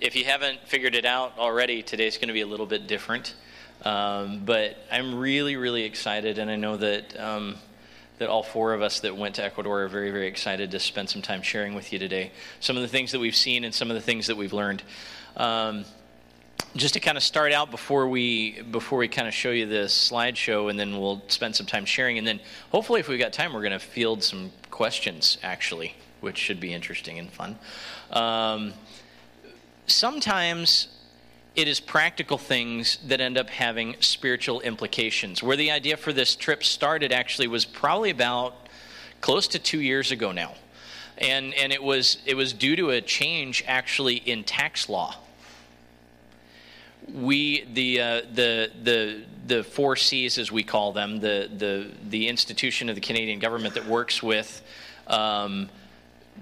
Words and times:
if 0.00 0.14
you 0.14 0.24
haven't 0.24 0.60
figured 0.66 0.94
it 0.94 1.04
out 1.04 1.38
already, 1.38 1.82
today's 1.82 2.18
going 2.18 2.28
to 2.28 2.34
be 2.34 2.40
a 2.40 2.46
little 2.46 2.66
bit 2.66 2.86
different. 2.86 3.34
Um, 3.84 4.42
but 4.44 4.76
I'm 4.90 5.18
really, 5.18 5.56
really 5.56 5.84
excited, 5.84 6.38
and 6.38 6.50
I 6.50 6.56
know 6.56 6.76
that 6.76 7.18
um, 7.18 7.56
that 8.18 8.28
all 8.28 8.42
four 8.42 8.74
of 8.74 8.82
us 8.82 9.00
that 9.00 9.16
went 9.16 9.36
to 9.36 9.44
Ecuador 9.44 9.84
are 9.84 9.88
very, 9.88 10.10
very 10.10 10.26
excited 10.26 10.72
to 10.72 10.80
spend 10.80 11.08
some 11.08 11.22
time 11.22 11.40
sharing 11.40 11.74
with 11.74 11.92
you 11.92 11.98
today 12.00 12.32
some 12.58 12.74
of 12.74 12.82
the 12.82 12.88
things 12.88 13.12
that 13.12 13.20
we've 13.20 13.36
seen 13.36 13.62
and 13.62 13.72
some 13.72 13.90
of 13.90 13.94
the 13.94 14.00
things 14.00 14.26
that 14.26 14.36
we've 14.36 14.52
learned. 14.52 14.82
Um, 15.36 15.84
just 16.74 16.94
to 16.94 17.00
kind 17.00 17.16
of 17.16 17.22
start 17.22 17.52
out 17.52 17.70
before 17.70 18.08
we 18.08 18.62
before 18.62 18.98
we 18.98 19.08
kind 19.08 19.28
of 19.28 19.34
show 19.34 19.50
you 19.50 19.66
the 19.66 19.86
slideshow, 19.86 20.70
and 20.70 20.78
then 20.78 20.98
we'll 20.98 21.22
spend 21.28 21.54
some 21.54 21.66
time 21.66 21.84
sharing, 21.84 22.18
and 22.18 22.26
then 22.26 22.40
hopefully, 22.70 23.00
if 23.00 23.08
we've 23.08 23.18
got 23.18 23.32
time, 23.32 23.52
we're 23.52 23.62
going 23.62 23.72
to 23.72 23.78
field 23.78 24.22
some 24.22 24.50
questions 24.70 25.38
actually, 25.42 25.94
which 26.20 26.36
should 26.36 26.60
be 26.60 26.72
interesting 26.74 27.18
and 27.18 27.30
fun. 27.30 27.58
Sometimes 29.88 30.88
it 31.56 31.66
is 31.66 31.80
practical 31.80 32.38
things 32.38 32.98
that 33.06 33.20
end 33.20 33.36
up 33.36 33.50
having 33.50 33.96
spiritual 34.00 34.60
implications. 34.60 35.42
Where 35.42 35.56
the 35.56 35.70
idea 35.70 35.96
for 35.96 36.12
this 36.12 36.36
trip 36.36 36.62
started 36.62 37.10
actually 37.10 37.48
was 37.48 37.64
probably 37.64 38.10
about 38.10 38.54
close 39.20 39.48
to 39.48 39.58
two 39.58 39.80
years 39.80 40.12
ago 40.12 40.30
now. 40.30 40.54
And, 41.16 41.52
and 41.54 41.72
it, 41.72 41.82
was, 41.82 42.18
it 42.26 42.36
was 42.36 42.52
due 42.52 42.76
to 42.76 42.90
a 42.90 43.00
change 43.00 43.64
actually 43.66 44.16
in 44.16 44.44
tax 44.44 44.88
law. 44.88 45.16
We, 47.12 47.64
the, 47.72 48.00
uh, 48.00 48.20
the, 48.32 48.70
the, 48.84 49.24
the 49.46 49.64
four 49.64 49.96
C's, 49.96 50.38
as 50.38 50.52
we 50.52 50.62
call 50.62 50.92
them, 50.92 51.18
the, 51.18 51.50
the, 51.56 51.90
the 52.08 52.28
institution 52.28 52.88
of 52.88 52.94
the 52.94 53.00
Canadian 53.00 53.40
government 53.40 53.74
that 53.74 53.86
works 53.86 54.22
with 54.22 54.62
um, 55.08 55.70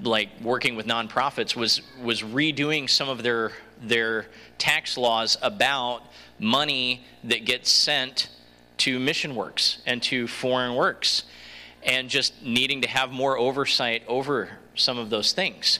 like 0.02 0.28
working 0.42 0.76
with 0.76 0.86
nonprofits 0.86 1.56
was 1.56 1.82
was 2.02 2.22
redoing 2.22 2.88
some 2.88 3.08
of 3.08 3.22
their 3.22 3.52
their 3.82 4.26
tax 4.58 4.96
laws 4.96 5.36
about 5.42 6.02
money 6.38 7.04
that 7.24 7.44
gets 7.44 7.70
sent 7.70 8.28
to 8.78 8.98
mission 8.98 9.34
works 9.34 9.78
and 9.86 10.02
to 10.02 10.26
foreign 10.26 10.74
works 10.74 11.24
and 11.82 12.08
just 12.08 12.42
needing 12.42 12.82
to 12.82 12.88
have 12.88 13.10
more 13.10 13.38
oversight 13.38 14.02
over 14.08 14.50
some 14.74 14.98
of 14.98 15.08
those 15.08 15.32
things. 15.32 15.78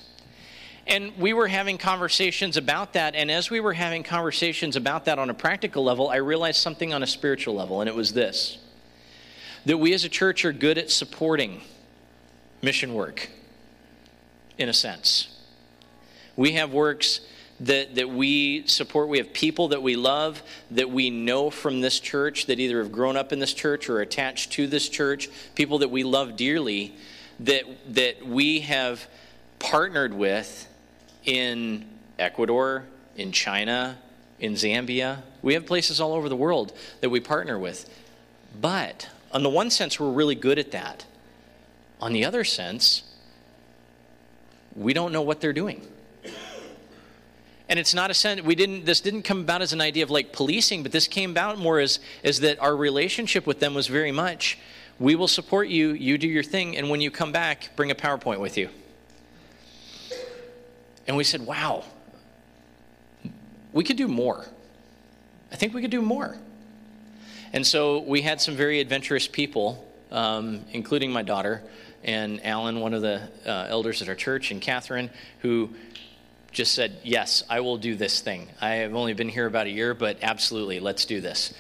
And 0.87 1.13
we 1.19 1.33
were 1.33 1.49
having 1.49 1.79
conversations 1.79 2.57
about 2.57 2.93
that. 2.93 3.17
And 3.17 3.29
as 3.29 3.51
we 3.51 3.59
were 3.59 3.73
having 3.73 4.05
conversations 4.05 4.77
about 4.77 5.07
that 5.07 5.19
on 5.19 5.31
a 5.31 5.35
practical 5.35 5.83
level, 5.83 6.09
I 6.09 6.17
realized 6.17 6.61
something 6.61 6.95
on 6.95 7.03
a 7.03 7.07
spiritual 7.07 7.55
level, 7.55 7.81
and 7.81 7.89
it 7.89 7.95
was 7.95 8.13
this 8.13 8.59
that 9.67 9.79
we 9.79 9.93
as 9.93 10.05
a 10.05 10.09
church 10.09 10.45
are 10.45 10.53
good 10.53 10.79
at 10.79 10.93
supporting 10.93 11.61
mission 12.63 12.95
work, 12.95 13.29
in 14.59 14.69
a 14.69 14.73
sense. 14.73 15.29
We 16.37 16.53
have 16.53 16.73
works 16.73 17.21
that, 17.61 17.95
that 17.95 18.11
we 18.11 18.67
support. 18.67 19.09
We 19.09 19.19
have 19.19 19.33
people 19.33 19.69
that 19.69 19.83
we 19.83 19.97
love, 19.97 20.43
that 20.71 20.91
we 20.91 21.11
know 21.11 21.51
from 21.51 21.81
this 21.81 21.99
church, 22.01 22.47
that 22.47 22.61
either 22.61 22.83
have 22.83 22.93
grown 22.93 23.17
up 23.17 23.33
in 23.33 23.39
this 23.39 23.55
church 23.55 23.89
or 23.89 23.99
are 23.99 24.03
attached 24.03 24.53
to 24.53 24.67
this 24.67 24.89
church, 24.89 25.29
people 25.55 25.79
that 25.79 25.91
we 25.91 26.05
love 26.05 26.37
dearly, 26.37 26.95
that, 27.41 27.65
that 27.95 28.27
we 28.27 28.61
have 28.61 29.07
partnered 29.59 30.13
with 30.13 30.69
in 31.25 31.87
Ecuador, 32.19 32.85
in 33.17 33.33
China, 33.33 33.99
in 34.39 34.53
Zambia. 34.53 35.23
We 35.43 35.55
have 35.55 35.67
places 35.67 36.01
all 36.01 36.13
over 36.13 36.29
the 36.29 36.37
world 36.37 36.73
that 37.01 37.09
we 37.09 37.21
partner 37.21 37.59
with. 37.59 37.89
But 38.61 39.09
on 39.33 39.43
the 39.43 39.51
one 39.51 39.71
sense, 39.71 39.99
we're 39.99 40.11
really 40.11 40.35
good 40.35 40.59
at 40.59 40.73
that. 40.73 41.07
On 42.01 42.13
the 42.13 42.25
other 42.25 42.45
sense, 42.45 43.03
we 44.77 44.93
don't 44.93 45.13
know 45.13 45.23
what 45.23 45.41
they're 45.41 45.53
doing. 45.53 45.87
And 47.69 47.81
it's 47.81 47.95
not 47.95 48.13
a 48.13 48.15
sense 48.15 48.43
we 48.43 48.55
didn't 48.55 48.85
this 48.85 49.01
didn't 49.01 49.23
come 49.23 49.41
about 49.41 49.61
as 49.61 49.73
an 49.73 49.81
idea 49.81 50.05
of 50.05 50.11
like 50.11 50.33
policing 50.33 50.85
but 50.85 50.93
this 50.93 51.09
came 51.09 51.33
about 51.33 51.59
more 51.59 51.81
as 51.81 51.99
as 52.23 52.41
that 52.41 52.61
our 52.61 52.77
relationship 52.77 53.45
with 53.45 53.59
them 53.59 53.75
was 53.75 53.89
very 53.89 54.13
much 54.13 54.57
we 55.01 55.17
will 55.17 55.27
support 55.27 55.67
you 55.67 55.91
you 55.91 56.17
do 56.17 56.29
your 56.29 56.45
thing 56.45 56.77
and 56.77 56.89
when 56.89 57.01
you 57.01 57.11
come 57.11 57.33
back 57.33 57.71
bring 57.75 57.91
a 57.91 57.95
powerpoint 57.95 58.39
with 58.39 58.57
you. 58.57 58.69
And 61.09 61.17
we 61.17 61.25
said 61.25 61.45
wow. 61.45 61.83
We 63.73 63.83
could 63.83 63.97
do 63.97 64.09
more. 64.09 64.47
I 65.53 65.57
think 65.57 65.75
we 65.75 65.83
could 65.83 65.91
do 65.91 66.01
more. 66.01 66.39
And 67.53 67.67
so 67.67 67.99
we 67.99 68.23
had 68.23 68.41
some 68.41 68.55
very 68.55 68.81
adventurous 68.81 69.27
people 69.27 69.85
um, 70.11 70.65
including 70.73 71.11
my 71.11 71.23
daughter 71.23 71.63
and 72.07 72.43
alan 72.47 72.81
one 72.81 72.95
of 72.95 73.03
the 73.03 73.21
uh, 73.45 73.67
elders 73.69 74.01
at 74.01 74.09
our 74.09 74.15
church 74.15 74.51
and 74.51 74.63
catherine 74.63 75.11
who 75.41 75.69
just 76.57 76.73
said, 76.73 76.97
Yes, 77.05 77.45
I 77.51 77.61
will 77.61 77.77
do 77.77 77.95
this 77.95 78.21
thing. 78.21 78.49
I 78.61 78.77
have 78.77 78.95
only 78.95 79.13
been 79.13 79.29
here 79.29 79.47
about 79.47 79.67
a 79.67 79.71
year, 79.71 79.93
but 79.93 80.19
absolutely, 80.23 80.81
let's 80.81 81.05
do 81.05 81.21
this. 81.21 81.53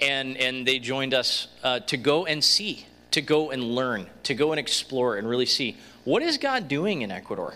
And, 0.00 0.36
and 0.36 0.66
they 0.66 0.78
joined 0.78 1.14
us 1.14 1.48
uh, 1.64 1.80
to 1.80 1.96
go 1.96 2.26
and 2.26 2.44
see, 2.44 2.86
to 3.10 3.22
go 3.22 3.50
and 3.50 3.62
learn, 3.64 4.06
to 4.24 4.34
go 4.34 4.52
and 4.52 4.60
explore 4.60 5.16
and 5.16 5.28
really 5.28 5.46
see 5.46 5.78
what 6.04 6.22
is 6.22 6.38
God 6.38 6.68
doing 6.68 7.02
in 7.02 7.10
Ecuador? 7.10 7.54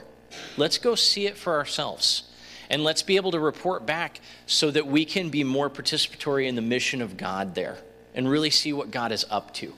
Let's 0.56 0.78
go 0.78 0.94
see 0.94 1.26
it 1.26 1.36
for 1.36 1.56
ourselves. 1.56 2.24
And 2.70 2.82
let's 2.82 3.02
be 3.02 3.16
able 3.16 3.32
to 3.32 3.40
report 3.40 3.84
back 3.84 4.20
so 4.46 4.70
that 4.70 4.86
we 4.86 5.04
can 5.04 5.28
be 5.28 5.44
more 5.44 5.68
participatory 5.68 6.48
in 6.48 6.54
the 6.54 6.62
mission 6.62 7.02
of 7.02 7.18
God 7.18 7.54
there 7.54 7.76
and 8.14 8.28
really 8.28 8.50
see 8.50 8.72
what 8.72 8.90
God 8.90 9.12
is 9.12 9.26
up 9.28 9.52
to. 9.54 9.74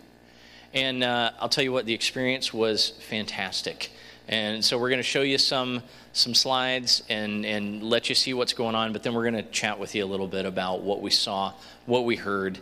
And 0.75 1.05
uh, 1.05 1.31
I'll 1.39 1.49
tell 1.49 1.65
you 1.65 1.73
what, 1.73 1.87
the 1.87 1.95
experience 1.95 2.53
was 2.53 2.91
fantastic. 3.09 3.91
And 4.29 4.65
so 4.65 4.79
we're 4.79 4.89
going 4.89 4.99
to 4.99 5.03
show 5.03 5.23
you 5.23 5.39
some 5.39 5.83
some 6.13 6.35
slides 6.35 7.03
and, 7.09 7.45
and 7.45 7.83
let 7.83 8.09
you 8.09 8.15
see 8.15 8.33
what's 8.35 8.53
going 8.53 8.77
on, 8.77 8.93
but 8.93 9.03
then 9.03 9.15
we're 9.15 9.29
going 9.29 9.35
to 9.35 9.51
chat 9.51 9.79
with 9.79 9.97
you 9.97 10.05
a 10.05 10.07
little 10.07 10.29
bit 10.29 10.47
about 10.47 10.81
what 10.81 11.03
we 11.03 11.11
saw, 11.11 11.53
what 11.87 12.05
we 12.05 12.15
heard, 12.15 12.57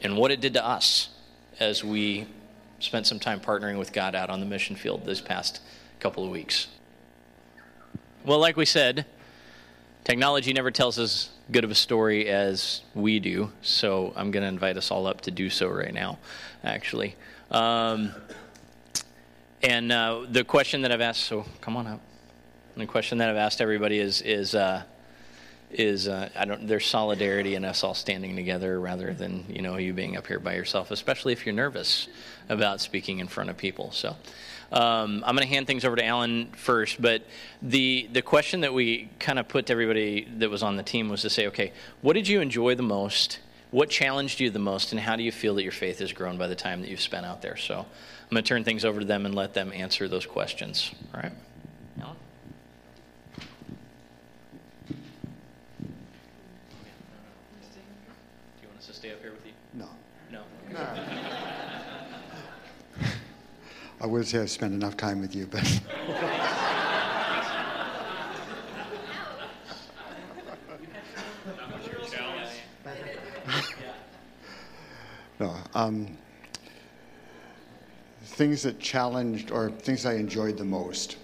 and 0.00 0.16
what 0.16 0.32
it 0.32 0.40
did 0.40 0.54
to 0.54 0.64
us 0.64 1.10
as 1.60 1.84
we 1.84 2.26
spent 2.80 3.06
some 3.06 3.20
time 3.20 3.38
partnering 3.38 3.78
with 3.78 3.92
God 3.92 4.16
out 4.16 4.28
on 4.28 4.40
the 4.40 4.46
mission 4.46 4.74
field 4.74 5.04
this 5.06 5.20
past 5.20 5.60
couple 6.00 6.24
of 6.24 6.30
weeks. 6.30 6.66
Well, 8.24 8.40
like 8.40 8.56
we 8.56 8.66
said, 8.66 9.06
technology 10.02 10.52
never 10.52 10.72
tells 10.72 10.98
as 10.98 11.30
good 11.52 11.62
of 11.62 11.70
a 11.70 11.76
story 11.76 12.28
as 12.28 12.82
we 12.92 13.20
do, 13.20 13.52
so 13.62 14.12
I'm 14.16 14.32
going 14.32 14.42
to 14.42 14.48
invite 14.48 14.76
us 14.76 14.90
all 14.90 15.06
up 15.06 15.20
to 15.22 15.30
do 15.30 15.48
so 15.48 15.68
right 15.68 15.94
now, 15.94 16.18
actually. 16.64 17.14
Um, 17.50 18.12
and 19.62 19.90
uh, 19.90 20.26
the 20.28 20.44
question 20.44 20.82
that 20.82 20.92
I've 20.92 21.00
asked, 21.00 21.24
so 21.24 21.44
come 21.60 21.76
on 21.76 21.86
up. 21.86 22.00
And 22.74 22.82
the 22.82 22.86
question 22.86 23.18
that 23.18 23.30
I've 23.30 23.36
asked 23.36 23.60
everybody 23.60 23.98
is 23.98 24.20
is 24.22 24.54
uh, 24.54 24.82
is 25.70 26.08
uh, 26.08 26.28
I 26.36 26.44
don't 26.44 26.66
there's 26.66 26.86
solidarity 26.86 27.54
in 27.54 27.64
us 27.64 27.82
all 27.82 27.94
standing 27.94 28.36
together 28.36 28.78
rather 28.78 29.14
than 29.14 29.44
you 29.48 29.62
know 29.62 29.76
you 29.76 29.92
being 29.92 30.16
up 30.16 30.26
here 30.26 30.38
by 30.38 30.54
yourself, 30.54 30.90
especially 30.90 31.32
if 31.32 31.46
you're 31.46 31.54
nervous 31.54 32.08
about 32.48 32.80
speaking 32.80 33.18
in 33.18 33.28
front 33.28 33.50
of 33.50 33.56
people. 33.56 33.92
So. 33.92 34.16
Um, 34.72 35.22
I'm 35.24 35.36
going 35.36 35.46
to 35.46 35.54
hand 35.54 35.68
things 35.68 35.84
over 35.84 35.94
to 35.94 36.04
Alan 36.04 36.50
first, 36.56 37.00
but 37.00 37.22
the 37.62 38.08
the 38.12 38.20
question 38.20 38.62
that 38.62 38.74
we 38.74 39.08
kind 39.20 39.38
of 39.38 39.46
put 39.46 39.66
to 39.66 39.72
everybody 39.72 40.26
that 40.38 40.50
was 40.50 40.64
on 40.64 40.76
the 40.76 40.82
team 40.82 41.08
was 41.08 41.22
to 41.22 41.30
say, 41.30 41.46
okay, 41.46 41.72
what 42.02 42.14
did 42.14 42.26
you 42.26 42.40
enjoy 42.40 42.74
the 42.74 42.82
most? 42.82 43.38
What 43.70 43.90
challenged 43.90 44.40
you 44.40 44.50
the 44.50 44.58
most, 44.58 44.92
and 44.92 45.00
how 45.00 45.16
do 45.16 45.22
you 45.22 45.32
feel 45.32 45.54
that 45.56 45.62
your 45.62 45.72
faith 45.72 45.98
has 45.98 46.12
grown 46.12 46.38
by 46.38 46.46
the 46.46 46.54
time 46.54 46.80
that 46.82 46.88
you've 46.88 47.00
spent 47.00 47.26
out 47.26 47.42
there? 47.42 47.56
So, 47.56 47.78
I'm 47.78 47.86
going 48.30 48.42
to 48.42 48.48
turn 48.48 48.64
things 48.64 48.84
over 48.84 49.00
to 49.00 49.06
them 49.06 49.26
and 49.26 49.34
let 49.34 49.54
them 49.54 49.72
answer 49.72 50.08
those 50.08 50.26
questions. 50.26 50.92
All 51.14 51.20
right. 51.20 51.32
Alan? 52.00 52.16
Do 54.88 54.94
you 58.62 58.68
want 58.68 58.78
us 58.78 58.86
to 58.86 58.94
stay 58.94 59.12
up 59.12 59.20
here 59.20 59.32
with 59.32 59.46
you? 59.46 59.52
No. 59.74 59.88
No. 60.30 60.42
No. 60.72 60.88
I 64.00 64.06
would 64.06 64.26
say 64.26 64.40
I've 64.40 64.50
spent 64.50 64.74
enough 64.74 64.96
time 64.96 65.20
with 65.20 65.34
you, 65.34 65.46
but. 65.46 65.80
no. 75.40 75.54
Um, 75.74 76.16
things 78.22 78.62
that 78.62 78.78
challenged 78.80 79.50
or 79.50 79.70
things 79.70 80.04
I 80.04 80.14
enjoyed 80.14 80.58
the 80.58 80.64
most. 80.64 81.16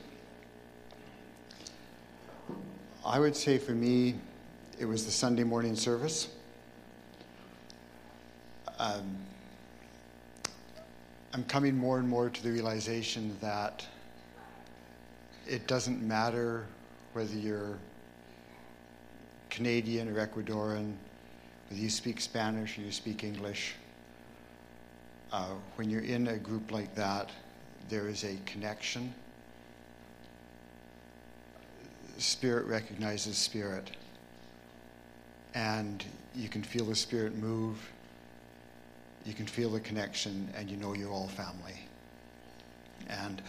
I 3.05 3.19
would 3.19 3.37
say 3.37 3.59
for 3.59 3.73
me, 3.73 4.15
it 4.79 4.85
was 4.85 5.05
the 5.05 5.11
Sunday 5.11 5.45
morning 5.45 5.75
service. 5.75 6.29
Um, 8.79 9.17
I'm 11.35 11.45
coming 11.45 11.77
more 11.77 11.99
and 11.99 12.09
more 12.09 12.31
to 12.31 12.43
the 12.43 12.51
realization 12.51 13.37
that 13.41 13.87
it 15.47 15.67
doesn't 15.67 16.03
matter 16.03 16.67
whether 17.13 17.35
you're 17.35 17.79
Canadian 19.51 20.09
or 20.09 20.27
Ecuadorian, 20.27 20.95
whether 21.69 21.81
you 21.81 21.91
speak 21.91 22.21
Spanish 22.21 22.79
or 22.79 22.83
you 22.83 22.93
speak 22.93 23.25
English. 23.25 23.75
Uh, 25.33 25.47
when 25.77 25.89
you're 25.89 26.03
in 26.03 26.29
a 26.29 26.37
group 26.37 26.71
like 26.71 26.95
that, 26.95 27.31
there 27.89 28.07
is 28.07 28.25
a 28.25 28.37
connection. 28.45 29.13
spirit 32.19 32.67
recognizes 32.67 33.37
spirit. 33.37 33.91
And 35.55 36.05
you 36.35 36.49
can 36.49 36.63
feel 36.63 36.85
the 36.85 36.95
spirit 36.95 37.37
move, 37.37 37.77
you 39.25 39.35
can 39.35 39.47
feel 39.47 39.71
the 39.71 39.81
connection, 39.81 40.49
and 40.57 40.71
you 40.71 40.77
know 40.77 40.95
you're 40.95 41.11
all 41.11 41.29
family. 41.29 41.79
And 43.09 43.43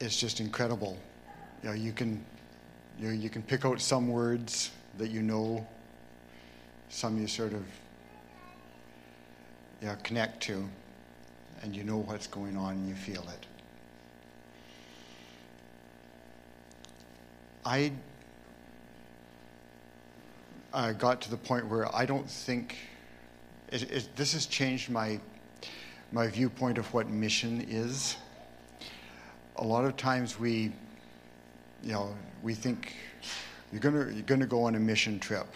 it's 0.00 0.18
just 0.18 0.40
incredible. 0.40 0.98
You 1.62 1.70
know, 1.70 1.74
you 1.74 1.92
can, 1.92 2.24
you 2.98 3.08
know, 3.08 3.14
you 3.14 3.30
can 3.30 3.42
pick 3.42 3.64
out 3.64 3.80
some 3.80 4.08
words 4.08 4.70
that 4.98 5.10
you 5.10 5.22
know, 5.22 5.66
some 6.88 7.18
you 7.18 7.26
sort 7.26 7.52
of 7.52 7.64
know, 9.86 9.96
connect 10.02 10.42
to, 10.42 10.68
and 11.62 11.74
you 11.74 11.84
know 11.84 11.98
what's 11.98 12.26
going 12.26 12.56
on 12.56 12.74
and 12.74 12.88
you 12.88 12.94
feel 12.94 13.22
it. 13.22 13.46
I 17.64 17.92
got 20.92 21.20
to 21.22 21.30
the 21.30 21.36
point 21.36 21.66
where 21.66 21.94
I 21.94 22.06
don't 22.06 22.28
think 22.28 22.76
it, 23.70 23.90
it, 23.90 24.16
this 24.16 24.32
has 24.32 24.46
changed 24.46 24.90
my 24.90 25.20
my 26.10 26.26
viewpoint 26.26 26.78
of 26.78 26.92
what 26.94 27.08
mission 27.08 27.66
is. 27.68 28.16
A 29.56 29.64
lot 29.64 29.84
of 29.84 29.96
times 29.96 30.38
we, 30.38 30.72
you 31.82 31.92
know, 31.92 32.14
we 32.42 32.54
think 32.54 32.94
you're 33.72 33.80
gonna 33.80 34.10
you're 34.12 34.22
gonna 34.22 34.46
go 34.46 34.64
on 34.64 34.74
a 34.74 34.80
mission 34.80 35.18
trip, 35.18 35.46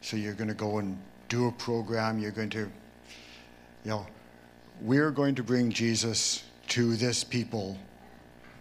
so 0.00 0.16
you're 0.16 0.34
gonna 0.34 0.54
go 0.54 0.78
and 0.78 0.96
do 1.28 1.48
a 1.48 1.52
program. 1.52 2.18
You're 2.18 2.30
going 2.30 2.50
to, 2.50 2.70
you 3.88 3.94
know, 3.94 4.06
we're 4.82 5.10
going 5.10 5.36
to 5.36 5.42
bring 5.42 5.70
Jesus 5.70 6.44
to 6.66 6.94
this 6.96 7.24
people, 7.24 7.78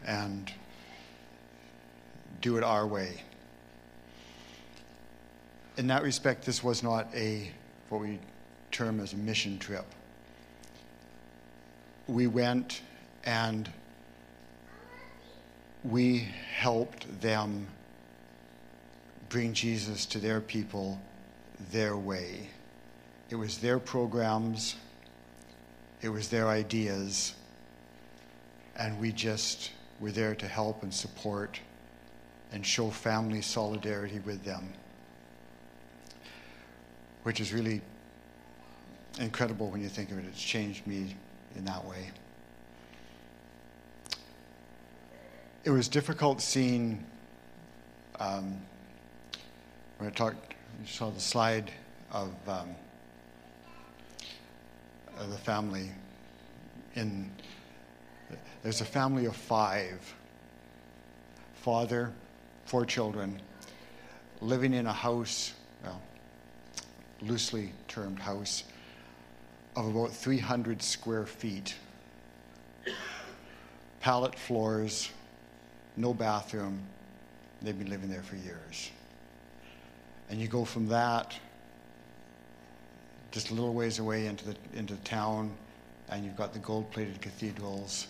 and 0.06 0.50
do 2.40 2.56
it 2.56 2.64
our 2.64 2.88
way. 2.88 3.22
In 5.76 5.88
that 5.88 6.02
respect, 6.04 6.46
this 6.46 6.64
was 6.64 6.82
not 6.82 7.14
a 7.14 7.52
what 7.90 8.00
we 8.00 8.20
term 8.72 9.02
as 9.02 9.12
a 9.12 9.18
mission 9.18 9.60
trip. 9.60 9.84
We 12.08 12.28
went 12.28 12.82
and 13.26 13.70
we 15.84 16.20
helped 16.56 17.20
them 17.20 17.68
bring 19.28 19.52
Jesus 19.52 20.06
to 20.06 20.20
their 20.20 20.40
people 20.40 21.02
their 21.74 21.98
way. 21.98 22.50
It 23.30 23.36
was 23.36 23.58
their 23.58 23.78
programs, 23.78 24.78
it 26.02 26.10
was 26.10 26.30
their 26.30 26.48
ideas, 26.48 27.36
and 28.78 29.00
we 29.00 29.12
just 29.12 29.72
were 30.00 30.12
there 30.12 30.36
to 30.36 30.48
help 30.48 30.84
and 30.84 30.94
support 30.94 31.60
and 32.52 32.66
show 32.66 32.90
family 32.90 33.42
solidarity 33.42 34.20
with 34.20 34.44
them, 34.44 34.74
which 37.24 37.40
is 37.40 37.52
really 37.54 37.82
incredible 39.20 39.70
when 39.70 39.82
you 39.82 39.90
think 39.90 40.12
of 40.12 40.18
it. 40.18 40.26
It's 40.26 40.42
changed 40.42 40.86
me 40.86 41.16
in 41.56 41.66
that 41.66 41.84
way. 41.84 42.12
It 45.64 45.72
was 45.72 45.88
difficult 45.88 46.40
seeing 46.40 47.04
um, 48.20 48.58
when 49.98 50.10
I 50.10 50.14
talked, 50.14 50.54
you 50.82 50.88
saw 50.88 51.10
the 51.10 51.20
slide 51.20 51.72
of, 52.12 52.32
um, 52.48 52.70
of 55.20 55.30
the 55.32 55.38
family 55.38 55.92
in 56.96 57.32
there's 58.64 58.82
a 58.82 58.86
family 58.86 59.26
of 59.26 59.36
five 59.36 60.14
father 61.56 62.12
four 62.68 62.86
children, 62.86 63.42
living 64.42 64.74
in 64.74 64.86
a 64.86 64.94
house, 64.94 65.54
well, 65.84 66.02
loosely 67.22 67.72
termed 67.88 68.20
house, 68.20 68.66
of 69.76 69.88
about 69.88 70.12
300 70.12 70.82
square 70.82 71.26
feet. 71.26 71.76
Pallet 74.02 74.38
floors, 74.38 75.10
no 75.96 76.14
bathroom. 76.14 76.82
They've 77.62 77.78
been 77.78 77.90
living 77.90 78.10
there 78.10 78.22
for 78.22 78.36
years. 78.36 78.92
And 80.30 80.42
you 80.42 80.48
go 80.50 80.66
from 80.66 80.90
that 80.90 81.40
just 83.38 83.52
a 83.52 83.54
little 83.54 83.76
ways 83.76 84.00
away 84.00 84.26
into 84.26 84.44
the 84.46 84.56
into 84.74 84.96
the 84.96 85.02
town, 85.02 85.56
and 86.10 86.26
you've 86.26 86.36
got 86.36 86.54
the 86.54 86.60
gold-plated 86.60 87.22
cathedrals, 87.22 88.08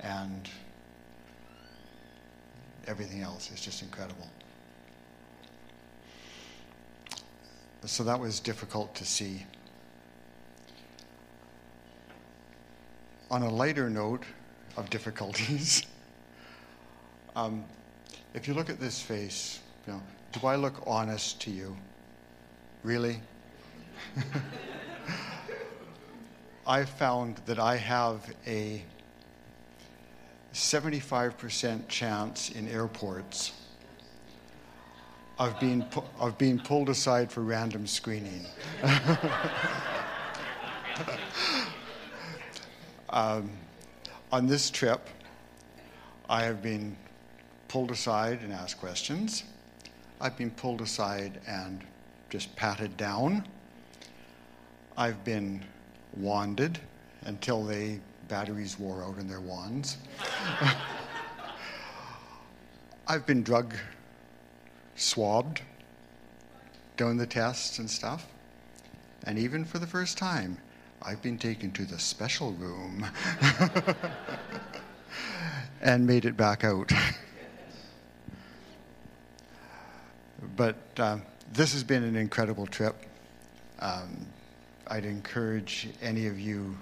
and 0.00 0.50
everything 2.86 3.22
else 3.22 3.50
is 3.50 3.62
just 3.62 3.80
incredible. 3.80 4.28
So 7.86 8.04
that 8.04 8.20
was 8.20 8.38
difficult 8.38 8.94
to 8.96 9.06
see. 9.06 9.46
On 13.30 13.40
a 13.42 13.48
lighter 13.48 13.88
note 13.88 14.24
of 14.76 14.90
difficulties, 14.90 15.82
um, 17.36 17.64
if 18.34 18.46
you 18.46 18.52
look 18.52 18.68
at 18.68 18.78
this 18.78 19.00
face, 19.00 19.60
you 19.86 19.94
know, 19.94 20.02
do 20.32 20.46
I 20.46 20.56
look 20.56 20.82
honest 20.86 21.40
to 21.40 21.50
you? 21.50 21.74
Really? 22.82 23.22
I 26.66 26.84
found 26.84 27.38
that 27.46 27.58
I 27.58 27.76
have 27.76 28.34
a 28.46 28.82
75% 30.52 31.88
chance 31.88 32.50
in 32.50 32.68
airports 32.68 33.52
of 35.38 35.58
being, 35.60 35.82
pu- 35.82 36.02
of 36.18 36.38
being 36.38 36.58
pulled 36.58 36.88
aside 36.88 37.30
for 37.30 37.42
random 37.42 37.86
screening. 37.86 38.46
um, 43.10 43.50
on 44.32 44.46
this 44.46 44.70
trip, 44.70 45.06
I 46.28 46.42
have 46.42 46.62
been 46.62 46.96
pulled 47.68 47.90
aside 47.90 48.40
and 48.42 48.52
asked 48.52 48.78
questions. 48.78 49.44
I've 50.20 50.36
been 50.36 50.50
pulled 50.50 50.80
aside 50.80 51.40
and 51.46 51.84
just 52.30 52.54
patted 52.56 52.96
down. 52.96 53.46
I've 54.96 55.24
been 55.24 55.64
wanded 56.16 56.78
until 57.22 57.64
they 57.64 58.00
batteries 58.28 58.78
wore 58.78 59.04
out 59.04 59.18
in 59.18 59.28
their 59.28 59.40
wands. 59.40 59.98
I've 63.06 63.26
been 63.26 63.42
drug 63.42 63.74
swabbed, 64.96 65.60
done 66.96 67.18
the 67.18 67.26
tests 67.26 67.78
and 67.78 67.90
stuff, 67.90 68.26
and 69.24 69.38
even 69.38 69.64
for 69.64 69.78
the 69.78 69.86
first 69.86 70.16
time, 70.16 70.58
I've 71.02 71.22
been 71.22 71.38
taken 71.38 71.70
to 71.72 71.84
the 71.84 71.98
special 71.98 72.52
room 72.52 73.06
and 75.82 76.06
made 76.06 76.24
it 76.24 76.36
back 76.36 76.64
out. 76.64 76.90
but 80.56 80.76
uh, 80.96 81.18
this 81.52 81.74
has 81.74 81.84
been 81.84 82.02
an 82.02 82.16
incredible 82.16 82.66
trip. 82.66 82.96
Um, 83.78 84.26
I'd 84.88 85.04
encourage 85.04 85.88
any 86.00 86.26
of 86.26 86.38
you 86.38 86.76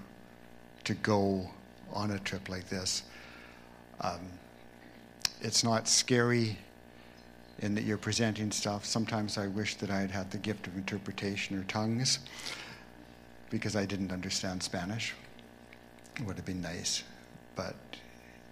to 0.83 0.93
go 0.93 1.49
on 1.91 2.11
a 2.11 2.19
trip 2.19 2.49
like 2.49 2.69
this. 2.69 3.03
Um, 4.01 4.19
it's 5.41 5.63
not 5.63 5.87
scary 5.87 6.57
in 7.59 7.73
that 7.75 7.83
you're 7.83 7.97
presenting 7.97 8.51
stuff. 8.51 8.85
Sometimes 8.85 9.37
I 9.37 9.47
wish 9.47 9.75
that 9.75 9.89
I 9.89 10.01
had 10.01 10.11
had 10.11 10.31
the 10.31 10.37
gift 10.37 10.67
of 10.67 10.75
interpretation 10.75 11.57
or 11.57 11.63
tongues 11.63 12.19
because 13.49 13.75
I 13.75 13.85
didn't 13.85 14.11
understand 14.11 14.61
Spanish. 14.61 15.13
It 16.17 16.25
would 16.25 16.35
have 16.35 16.45
been 16.45 16.61
nice, 16.61 17.03
but 17.55 17.75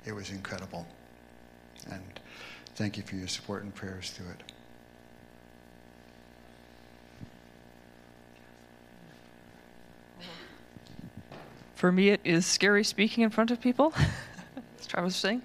it 0.05 0.13
was 0.13 0.31
incredible. 0.31 0.88
And 1.91 2.19
thank 2.75 2.98
you 2.98 3.03
for 3.03 3.15
your 3.15 3.27
support 3.27 3.63
and 3.63 3.74
prayers 3.74 4.12
through 4.12 4.29
it. 4.29 4.52
For 11.84 11.92
me, 11.92 12.12
it 12.12 12.22
is 12.24 12.46
scary 12.46 12.86
speaking 12.86 13.25
in 13.25 13.30
front 13.30 13.52
of 13.52 13.60
people, 13.60 13.94
as 14.80 14.88
Travis 14.88 15.08
was 15.08 15.16
saying. 15.18 15.42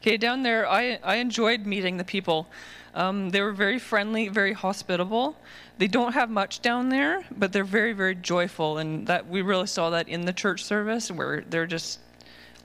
Okay, 0.00 0.18
down 0.18 0.42
there, 0.42 0.68
I, 0.68 0.98
I 1.02 1.14
enjoyed 1.14 1.64
meeting 1.64 1.96
the 1.96 2.04
people. 2.04 2.46
Um, 2.94 3.30
they 3.30 3.40
were 3.40 3.54
very 3.54 3.78
friendly, 3.78 4.28
very 4.28 4.52
hospitable. 4.52 5.34
They 5.78 5.86
don't 5.86 6.12
have 6.12 6.28
much 6.28 6.60
down 6.60 6.90
there, 6.90 7.24
but 7.34 7.54
they're 7.54 7.64
very, 7.64 7.94
very 7.94 8.14
joyful, 8.14 8.76
and 8.76 9.06
that 9.06 9.28
we 9.28 9.40
really 9.40 9.66
saw 9.66 9.88
that 9.88 10.10
in 10.10 10.26
the 10.26 10.32
church 10.34 10.62
service, 10.62 11.10
where 11.10 11.40
they're 11.48 11.66
just 11.66 12.00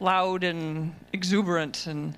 loud 0.01 0.43
and 0.43 0.93
exuberant, 1.13 1.87
and 1.87 2.17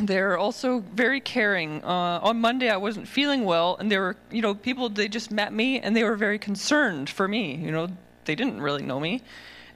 they're 0.00 0.38
also 0.38 0.78
very 0.94 1.20
caring. 1.20 1.84
Uh, 1.84 2.20
on 2.22 2.40
Monday, 2.40 2.70
I 2.70 2.78
wasn't 2.78 3.06
feeling 3.06 3.44
well, 3.44 3.76
and 3.78 3.92
there 3.92 4.00
were, 4.00 4.16
you 4.30 4.40
know, 4.40 4.54
people. 4.54 4.88
They 4.88 5.08
just 5.08 5.30
met 5.30 5.52
me, 5.52 5.78
and 5.78 5.94
they 5.94 6.04
were 6.04 6.16
very 6.16 6.38
concerned 6.38 7.10
for 7.10 7.28
me. 7.28 7.54
You 7.56 7.70
know, 7.70 7.88
they 8.24 8.34
didn't 8.34 8.62
really 8.62 8.82
know 8.82 8.98
me, 8.98 9.20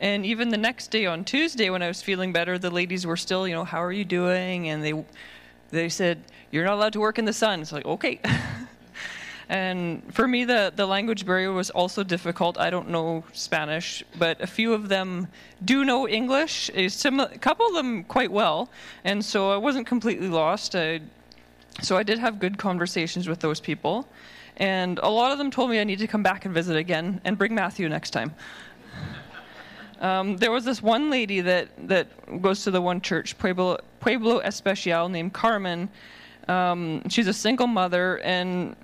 and 0.04 0.26
even 0.26 0.50
the 0.50 0.58
next 0.58 0.90
day 0.90 1.06
on 1.06 1.24
Tuesday, 1.24 1.70
when 1.70 1.82
I 1.82 1.88
was 1.88 2.02
feeling 2.02 2.30
better, 2.30 2.58
the 2.58 2.68
ladies 2.68 3.06
were 3.06 3.16
still, 3.16 3.48
you 3.48 3.54
know, 3.54 3.64
how 3.64 3.82
are 3.82 3.90
you 3.90 4.04
doing? 4.04 4.68
And 4.68 4.84
they 4.84 4.92
They 5.70 5.88
said, 5.88 6.22
You're 6.50 6.66
not 6.66 6.74
allowed 6.74 6.92
to 6.92 7.00
work 7.00 7.18
in 7.18 7.24
the 7.24 7.32
sun. 7.32 7.62
It's 7.62 7.72
like, 7.72 7.86
okay. 7.86 8.20
and 9.48 10.02
for 10.12 10.28
me, 10.28 10.44
the, 10.44 10.74
the 10.76 10.84
language 10.84 11.24
barrier 11.24 11.52
was 11.52 11.70
also 11.70 12.04
difficult. 12.04 12.58
I 12.58 12.68
don't 12.68 12.90
know 12.90 13.24
Spanish, 13.32 14.04
but 14.18 14.38
a 14.42 14.46
few 14.46 14.74
of 14.74 14.90
them 14.90 15.26
do 15.64 15.86
know 15.86 16.06
English, 16.06 16.70
a, 16.74 16.84
a 16.84 17.38
couple 17.38 17.66
of 17.66 17.72
them 17.72 18.04
quite 18.04 18.30
well. 18.30 18.68
And 19.04 19.24
so 19.24 19.52
I 19.52 19.56
wasn't 19.56 19.86
completely 19.86 20.28
lost. 20.28 20.76
I, 20.76 21.00
so 21.80 21.96
I 21.96 22.02
did 22.02 22.18
have 22.18 22.38
good 22.38 22.58
conversations 22.58 23.26
with 23.26 23.40
those 23.40 23.58
people. 23.58 24.06
And 24.58 25.00
a 25.02 25.08
lot 25.08 25.32
of 25.32 25.38
them 25.38 25.50
told 25.50 25.70
me 25.70 25.80
I 25.80 25.84
need 25.84 25.98
to 26.00 26.06
come 26.06 26.22
back 26.22 26.44
and 26.44 26.52
visit 26.52 26.76
again 26.76 27.22
and 27.24 27.38
bring 27.38 27.54
Matthew 27.54 27.88
next 27.88 28.10
time. 28.10 28.34
Um, 30.00 30.36
there 30.36 30.50
was 30.50 30.64
this 30.64 30.82
one 30.82 31.10
lady 31.10 31.40
that, 31.40 31.68
that 31.88 32.42
goes 32.42 32.64
to 32.64 32.70
the 32.70 32.80
one 32.80 33.00
church, 33.00 33.38
Pueblo, 33.38 33.78
Pueblo 34.00 34.40
Especial, 34.40 35.08
named 35.08 35.32
Carmen. 35.32 35.88
Um, 36.48 37.08
she's 37.08 37.26
a 37.26 37.32
single 37.32 37.66
mother, 37.66 38.18
and 38.18 38.76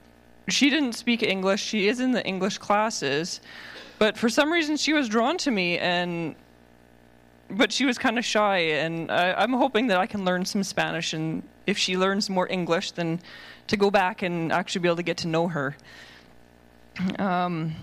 she 0.48 0.70
didn't 0.70 0.94
speak 0.94 1.22
English. 1.22 1.62
She 1.62 1.88
is 1.88 2.00
in 2.00 2.12
the 2.12 2.24
English 2.26 2.58
classes, 2.58 3.40
but 3.98 4.16
for 4.16 4.28
some 4.28 4.52
reason 4.52 4.76
she 4.76 4.92
was 4.92 5.08
drawn 5.08 5.36
to 5.38 5.50
me, 5.50 5.78
and 5.78 6.34
but 7.50 7.72
she 7.72 7.84
was 7.84 7.98
kind 7.98 8.18
of 8.18 8.24
shy. 8.24 8.58
And 8.58 9.10
I, 9.10 9.32
I'm 9.32 9.52
hoping 9.52 9.88
that 9.88 9.98
I 9.98 10.06
can 10.06 10.24
learn 10.24 10.44
some 10.44 10.62
Spanish, 10.62 11.12
and 11.12 11.42
if 11.66 11.76
she 11.76 11.96
learns 11.96 12.30
more 12.30 12.50
English, 12.50 12.92
then 12.92 13.20
to 13.66 13.76
go 13.76 13.90
back 13.90 14.22
and 14.22 14.52
actually 14.52 14.82
be 14.82 14.88
able 14.88 14.96
to 14.96 15.02
get 15.02 15.18
to 15.18 15.28
know 15.28 15.48
her. 15.48 15.76
Um, 17.18 17.74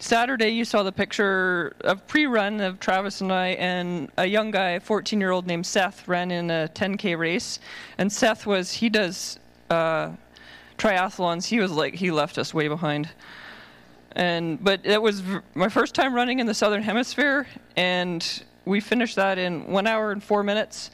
Saturday, 0.00 0.50
you 0.50 0.64
saw 0.64 0.82
the 0.82 0.92
picture 0.92 1.74
of 1.80 2.06
pre-run 2.06 2.60
of 2.60 2.80
Travis 2.80 3.20
and 3.20 3.32
I, 3.32 3.48
and 3.48 4.10
a 4.18 4.26
young 4.26 4.50
guy, 4.50 4.70
a 4.70 4.80
14-year-old 4.80 5.46
named 5.46 5.66
Seth, 5.66 6.06
ran 6.08 6.30
in 6.30 6.50
a 6.50 6.68
10k 6.74 7.16
race. 7.16 7.60
And 7.96 8.12
Seth 8.12 8.44
was 8.44 8.72
he 8.72 8.88
does 8.88 9.38
uh, 9.70 10.10
triathlons. 10.78 11.46
He 11.46 11.60
was 11.60 11.70
like 11.70 11.94
he 11.94 12.10
left 12.10 12.38
us 12.38 12.52
way 12.52 12.68
behind. 12.68 13.08
And 14.12 14.62
but 14.62 14.80
it 14.84 15.00
was 15.00 15.22
my 15.54 15.68
first 15.68 15.94
time 15.94 16.14
running 16.14 16.38
in 16.38 16.46
the 16.46 16.54
southern 16.54 16.82
hemisphere, 16.82 17.46
and 17.76 18.44
we 18.64 18.80
finished 18.80 19.16
that 19.16 19.38
in 19.38 19.66
one 19.66 19.86
hour 19.86 20.12
and 20.12 20.22
four 20.22 20.42
minutes. 20.42 20.90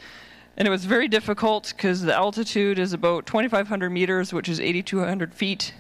And 0.57 0.67
it 0.67 0.71
was 0.71 0.85
very 0.85 1.09
difficult 1.09 1.73
because 1.77 2.03
the 2.03 2.15
altitude 2.15 2.79
is 2.79 2.93
about 2.93 3.27
2,500 3.27 3.91
meters, 3.91 4.33
which 4.33 4.49
is 4.49 4.61
8,200 4.61 5.33
feet 5.33 5.75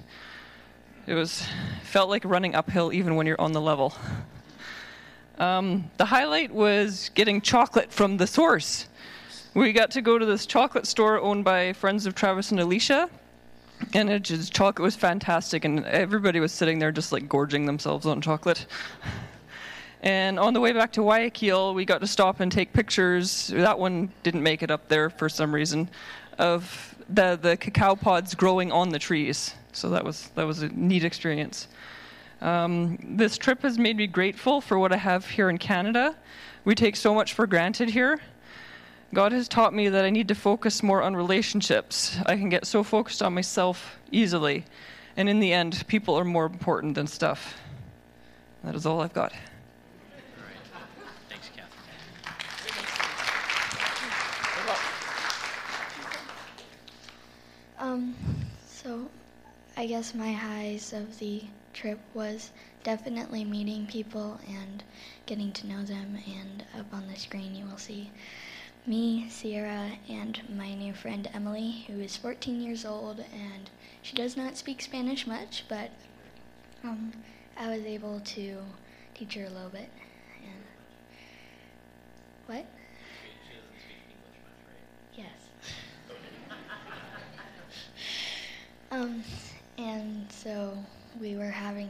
it 1.11 1.14
was 1.14 1.45
felt 1.83 2.09
like 2.09 2.25
running 2.25 2.55
uphill 2.55 2.93
even 2.93 3.17
when 3.17 3.26
you're 3.26 3.40
on 3.40 3.50
the 3.50 3.61
level. 3.61 3.93
Um, 5.38 5.90
the 5.97 6.05
highlight 6.05 6.52
was 6.52 7.11
getting 7.14 7.40
chocolate 7.40 7.93
from 7.93 8.17
the 8.17 8.29
source. 8.29 8.87
We 9.55 9.73
got 9.73 9.90
to 9.93 10.02
go 10.02 10.19
to 10.19 10.25
this 10.25 10.47
chocolate 10.47 10.87
store 10.87 11.21
owned 11.21 11.45
by 11.45 11.73
friends 11.73 12.07
of 12.07 12.14
Travis 12.14 12.52
and 12.52 12.61
Alicia, 12.61 13.11
and 13.93 14.09
it 14.09 14.23
just 14.23 14.52
chocolate 14.52 14.85
was 14.85 14.95
fantastic, 14.95 15.64
and 15.64 15.85
everybody 15.87 16.38
was 16.38 16.52
sitting 16.52 16.79
there 16.79 16.93
just 16.93 17.11
like 17.11 17.29
gorging 17.29 17.67
themselves 17.67 18.07
on 18.07 18.21
chocolate. 18.21 18.67
And 20.02 20.38
on 20.38 20.55
the 20.55 20.61
way 20.61 20.73
back 20.73 20.93
to 20.93 21.00
Guayaquil, 21.00 21.75
we 21.75 21.85
got 21.85 22.00
to 22.02 22.07
stop 22.07 22.38
and 22.38 22.52
take 22.52 22.73
pictures. 22.73 23.49
That 23.49 23.81
one 23.81 24.12
didn't 24.23 24.45
make 24.45 24.62
it 24.62 24.71
up 24.71 24.87
there 24.87 25.11
for 25.11 25.29
some 25.29 25.52
reason, 25.52 25.90
of 26.38 26.95
the 27.09 27.37
the 27.43 27.57
cacao 27.57 27.97
pods 27.97 28.37
growing 28.37 28.71
on 28.71 28.90
the 28.90 29.00
trees. 29.00 29.55
So 29.73 29.91
that 29.91 30.05
was 30.05 30.29
that 30.35 30.47
was 30.47 30.62
a 30.62 30.69
neat 30.69 31.05
experience. 31.05 31.69
Um, 32.41 32.99
this 33.03 33.37
trip 33.37 33.62
has 33.62 33.79
made 33.79 33.97
me 33.97 34.07
grateful 34.07 34.61
for 34.61 34.79
what 34.79 34.93
I 34.93 34.97
have 34.97 35.29
here 35.29 35.50
in 35.50 35.59
Canada. 35.59 36.17
We 36.65 36.75
take 36.75 36.97
so 36.97 37.15
much 37.15 37.35
for 37.35 37.47
granted 37.47 37.91
here. 37.91 38.21
God 39.12 39.33
has 39.33 39.49
taught 39.49 39.75
me 39.75 39.89
that 39.89 40.05
I 40.05 40.11
need 40.11 40.29
to 40.29 40.35
focus 40.35 40.83
more 40.83 41.03
on 41.03 41.17
relationships. 41.17 42.17
I 42.27 42.37
can 42.37 42.49
get 42.49 42.67
so 42.67 42.83
focused 42.85 43.23
on 43.23 43.35
myself 43.35 43.99
easily. 44.12 44.65
And 45.17 45.29
in 45.29 45.41
the 45.41 45.53
end, 45.53 45.85
people 45.89 46.15
are 46.19 46.25
more 46.25 46.47
important 46.47 46.95
than 46.95 47.07
stuff. 47.07 47.59
That 48.62 48.75
is 48.75 48.87
all 48.87 49.00
I've 49.00 49.12
got. 49.12 49.33
Thanks, 51.29 51.50
Catherine. 51.57 51.97
Um, 57.79 58.15
so 58.67 59.11
I 59.81 59.87
guess 59.87 60.15
my 60.15 60.33
highs 60.33 60.93
of 60.93 61.19
the 61.19 61.45
trip 61.73 62.01
was 62.13 62.51
definitely 62.85 63.45
meeting 63.45 63.87
people 63.87 64.39
and 64.47 64.85
getting 65.25 65.53
to 65.55 65.67
know 65.67 65.83
them. 65.83 66.19
And 66.27 66.65
up 66.79 66.93
on 66.93 67.09
the 67.09 67.17
screen, 67.17 67.55
you 67.55 67.65
will 67.65 67.79
see 67.79 68.11
me, 68.87 69.29
Sierra, 69.31 69.93
and 70.09 70.43
my 70.55 70.75
new 70.75 70.93
friend 70.95 71.31
Emily, 71.33 71.85
who 71.87 71.99
is 72.01 72.17
14 72.19 72.61
years 72.61 72.85
old, 72.85 73.21
and 73.21 73.71
she 74.03 74.17
does 74.17 74.37
not 74.37 74.59
speak 74.59 74.83
Spanish 74.83 75.27
much, 75.27 75.65
but 75.69 75.91
um, 76.85 77.13
I 77.57 77.69
was 77.75 77.85
able 77.87 78.21
to 78.21 78.59
teach 79.15 79.35
her 79.35 79.45
a 79.47 79.51
little 79.51 79.71
bit. 79.71 79.91
And 80.45 80.65
what? 82.47 82.67
Yes. 85.15 85.27
um, 88.93 89.23
and 89.81 90.31
so 90.31 90.77
we 91.21 91.37
were 91.37 91.51
having 91.51 91.89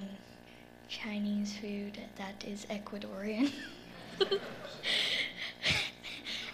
Chinese 0.89 1.57
food 1.57 1.99
that 2.17 2.45
is 2.47 2.65
Ecuadorian. 2.67 3.51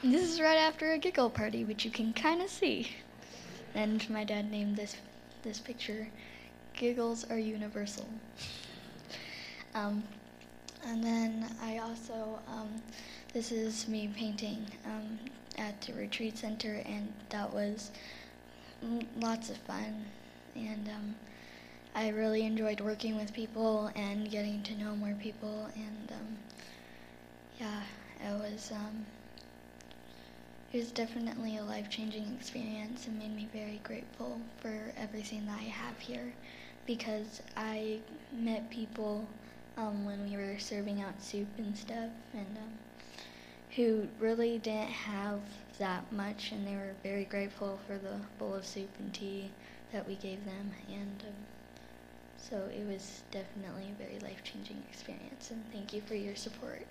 this 0.02 0.32
is 0.32 0.40
right 0.40 0.56
after 0.56 0.92
a 0.92 0.98
giggle 0.98 1.28
party, 1.28 1.64
which 1.64 1.84
you 1.84 1.90
can 1.90 2.14
kind 2.14 2.40
of 2.40 2.48
see. 2.48 2.88
And 3.74 4.08
my 4.08 4.24
dad 4.24 4.50
named 4.50 4.76
this 4.76 4.96
this 5.42 5.60
picture 5.60 6.08
"Giggles 6.74 7.30
Are 7.30 7.38
Universal." 7.38 8.08
um, 9.74 10.02
and 10.86 11.04
then 11.04 11.54
I 11.62 11.78
also 11.78 12.38
um, 12.48 12.82
this 13.34 13.52
is 13.52 13.86
me 13.88 14.08
painting 14.16 14.64
um, 14.86 15.18
at 15.58 15.78
the 15.82 15.92
retreat 15.92 16.38
center, 16.38 16.82
and 16.86 17.12
that 17.28 17.52
was 17.52 17.90
lots 19.20 19.50
of 19.50 19.58
fun 19.58 20.06
and 20.56 20.88
um, 20.88 21.14
I 21.94 22.08
really 22.08 22.44
enjoyed 22.44 22.80
working 22.80 23.16
with 23.16 23.32
people 23.32 23.90
and 23.96 24.30
getting 24.30 24.62
to 24.64 24.74
know 24.76 24.94
more 24.96 25.14
people. 25.20 25.68
And 25.76 26.12
um, 26.12 26.38
yeah, 27.58 27.82
it 28.20 28.32
was 28.38 28.70
um, 28.72 29.06
it 30.72 30.78
was 30.78 30.90
definitely 30.92 31.56
a 31.56 31.64
life 31.64 31.88
changing 31.88 32.34
experience 32.34 33.06
and 33.06 33.18
made 33.18 33.34
me 33.34 33.48
very 33.52 33.80
grateful 33.84 34.40
for 34.58 34.92
everything 34.96 35.46
that 35.46 35.58
I 35.58 35.64
have 35.64 35.98
here 35.98 36.34
because 36.86 37.40
I 37.56 38.00
met 38.32 38.70
people 38.70 39.28
um, 39.76 40.04
when 40.04 40.22
we 40.22 40.36
were 40.36 40.58
serving 40.58 41.00
out 41.02 41.22
soup 41.22 41.48
and 41.58 41.76
stuff 41.76 42.10
and 42.32 42.58
um, 42.58 42.72
who 43.76 44.08
really 44.18 44.58
didn't 44.58 44.88
have 44.90 45.40
that 45.78 46.10
much 46.12 46.52
and 46.52 46.66
they 46.66 46.74
were 46.74 46.94
very 47.02 47.24
grateful 47.24 47.78
for 47.86 47.98
the 47.98 48.20
bowl 48.38 48.54
of 48.54 48.66
soup 48.66 48.90
and 48.98 49.12
tea 49.12 49.50
that 49.92 50.06
we 50.06 50.16
gave 50.16 50.44
them, 50.44 50.72
and 50.88 51.24
um, 51.26 51.34
so 52.38 52.56
it 52.76 52.86
was 52.86 53.22
definitely 53.30 53.90
a 53.92 54.02
very 54.02 54.18
life 54.20 54.42
changing 54.44 54.82
experience. 54.90 55.50
And 55.50 55.62
thank 55.72 55.92
you 55.92 56.00
for 56.02 56.14
your 56.14 56.36
support. 56.36 56.86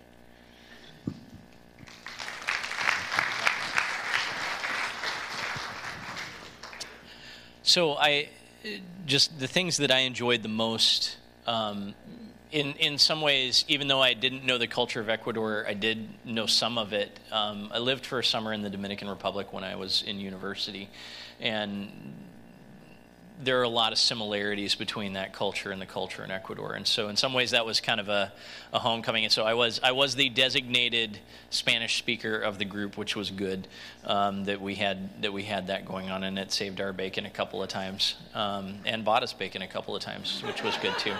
So 7.63 7.97
I 7.97 8.29
just 9.05 9.39
the 9.39 9.47
things 9.47 9.77
that 9.77 9.91
I 9.91 9.99
enjoyed 9.99 10.43
the 10.43 10.49
most. 10.49 11.17
Um, 11.45 11.93
in, 12.51 12.73
in 12.73 12.97
some 12.97 13.19
ways, 13.19 13.65
even 13.67 13.89
though 13.89 14.01
I 14.01 14.13
didn't 14.13 14.45
know 14.45 14.57
the 14.57 14.67
culture 14.67 15.01
of 15.01 15.09
Ecuador, 15.09 15.65
I 15.67 15.73
did 15.73 16.07
know 16.23 16.45
some 16.45 16.77
of 16.77 16.93
it. 16.93 17.19
Um, 17.31 17.69
I 17.73 17.79
lived 17.79 18.05
for 18.05 18.19
a 18.19 18.23
summer 18.23 18.53
in 18.53 18.61
the 18.61 18.69
Dominican 18.69 19.09
Republic 19.09 19.51
when 19.51 19.65
I 19.65 19.75
was 19.75 20.03
in 20.03 20.19
university, 20.19 20.89
and 21.41 22.13
there 23.43 23.59
are 23.59 23.63
a 23.63 23.69
lot 23.69 23.91
of 23.91 23.97
similarities 23.97 24.75
between 24.75 25.13
that 25.13 25.33
culture 25.33 25.71
and 25.71 25.81
the 25.81 25.85
culture 25.85 26.23
in 26.23 26.31
Ecuador, 26.31 26.73
and 26.73 26.87
so 26.87 27.09
in 27.09 27.15
some 27.15 27.33
ways 27.33 27.51
that 27.51 27.65
was 27.65 27.79
kind 27.79 27.99
of 27.99 28.07
a, 28.07 28.31
a 28.73 28.79
homecoming. 28.79 29.25
And 29.25 29.33
so 29.33 29.43
I 29.43 29.53
was 29.53 29.79
I 29.83 29.91
was 29.91 30.15
the 30.15 30.29
designated 30.29 31.19
Spanish 31.49 31.97
speaker 31.97 32.39
of 32.39 32.57
the 32.59 32.65
group, 32.65 32.97
which 32.97 33.15
was 33.15 33.31
good 33.31 33.67
um, 34.05 34.45
that 34.45 34.61
we 34.61 34.75
had 34.75 35.21
that 35.21 35.33
we 35.33 35.43
had 35.43 35.67
that 35.67 35.85
going 35.85 36.09
on, 36.09 36.23
and 36.23 36.39
it 36.39 36.51
saved 36.51 36.79
our 36.79 36.93
bacon 36.93 37.25
a 37.25 37.29
couple 37.29 37.61
of 37.61 37.69
times 37.69 38.15
um, 38.33 38.79
and 38.85 39.03
bought 39.03 39.23
us 39.23 39.33
bacon 39.33 39.61
a 39.61 39.67
couple 39.67 39.95
of 39.95 40.01
times, 40.01 40.41
which 40.45 40.63
was 40.63 40.77
good 40.77 40.97
too. 40.97 41.13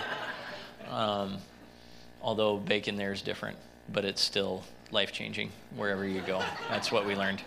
Um, 0.90 1.38
although 2.22 2.56
bacon 2.56 2.96
there 2.96 3.12
is 3.12 3.22
different, 3.22 3.58
but 3.92 4.04
it's 4.04 4.22
still 4.22 4.62
life 4.90 5.12
changing 5.12 5.50
wherever 5.74 6.06
you 6.06 6.20
go. 6.22 6.42
That's 6.68 6.90
what 6.90 7.06
we 7.06 7.14
learned. 7.14 7.42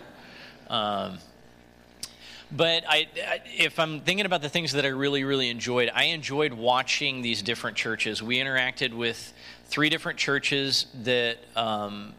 But 2.52 2.84
I, 2.88 3.08
if 3.56 3.78
I'm 3.78 4.00
thinking 4.00 4.26
about 4.26 4.42
the 4.42 4.48
things 4.48 4.72
that 4.72 4.84
I 4.84 4.88
really, 4.88 5.24
really 5.24 5.50
enjoyed, 5.50 5.90
I 5.94 6.04
enjoyed 6.04 6.52
watching 6.52 7.22
these 7.22 7.42
different 7.42 7.76
churches. 7.76 8.22
We 8.22 8.38
interacted 8.38 8.92
with 8.92 9.32
three 9.66 9.88
different 9.88 10.18
churches 10.18 10.86
that 11.04 11.38
um, 11.54 12.12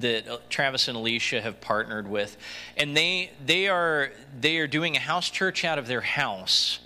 that 0.00 0.50
Travis 0.50 0.88
and 0.88 0.96
Alicia 0.96 1.40
have 1.40 1.60
partnered 1.60 2.08
with, 2.08 2.36
and 2.76 2.96
they 2.96 3.30
they 3.44 3.68
are 3.68 4.12
they 4.38 4.58
are 4.58 4.66
doing 4.66 4.96
a 4.96 5.00
house 5.00 5.30
church 5.30 5.64
out 5.64 5.78
of 5.78 5.86
their 5.86 6.02
house 6.02 6.80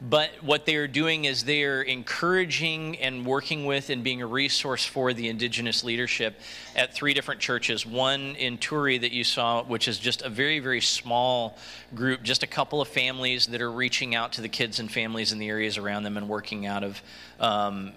but 0.00 0.30
what 0.42 0.64
they 0.64 0.76
are 0.76 0.86
doing 0.86 1.26
is 1.26 1.44
they 1.44 1.64
are 1.64 1.82
encouraging 1.82 2.98
and 3.00 3.26
working 3.26 3.66
with 3.66 3.90
and 3.90 4.02
being 4.02 4.22
a 4.22 4.26
resource 4.26 4.84
for 4.84 5.12
the 5.12 5.28
indigenous 5.28 5.84
leadership 5.84 6.40
at 6.74 6.94
three 6.94 7.12
different 7.12 7.40
churches. 7.40 7.84
One 7.84 8.34
in 8.36 8.56
Turi 8.56 9.00
that 9.02 9.12
you 9.12 9.24
saw, 9.24 9.62
which 9.62 9.88
is 9.88 9.98
just 9.98 10.22
a 10.22 10.30
very, 10.30 10.58
very 10.58 10.80
small 10.80 11.58
group, 11.94 12.22
just 12.22 12.42
a 12.42 12.46
couple 12.46 12.80
of 12.80 12.88
families 12.88 13.46
that 13.48 13.60
are 13.60 13.70
reaching 13.70 14.14
out 14.14 14.32
to 14.32 14.40
the 14.40 14.48
kids 14.48 14.80
and 14.80 14.90
families 14.90 15.32
in 15.32 15.38
the 15.38 15.48
areas 15.48 15.76
around 15.76 16.04
them 16.04 16.16
and 16.16 16.28
working 16.28 16.64
out 16.64 16.82
of 16.82 17.02
um, 17.38 17.92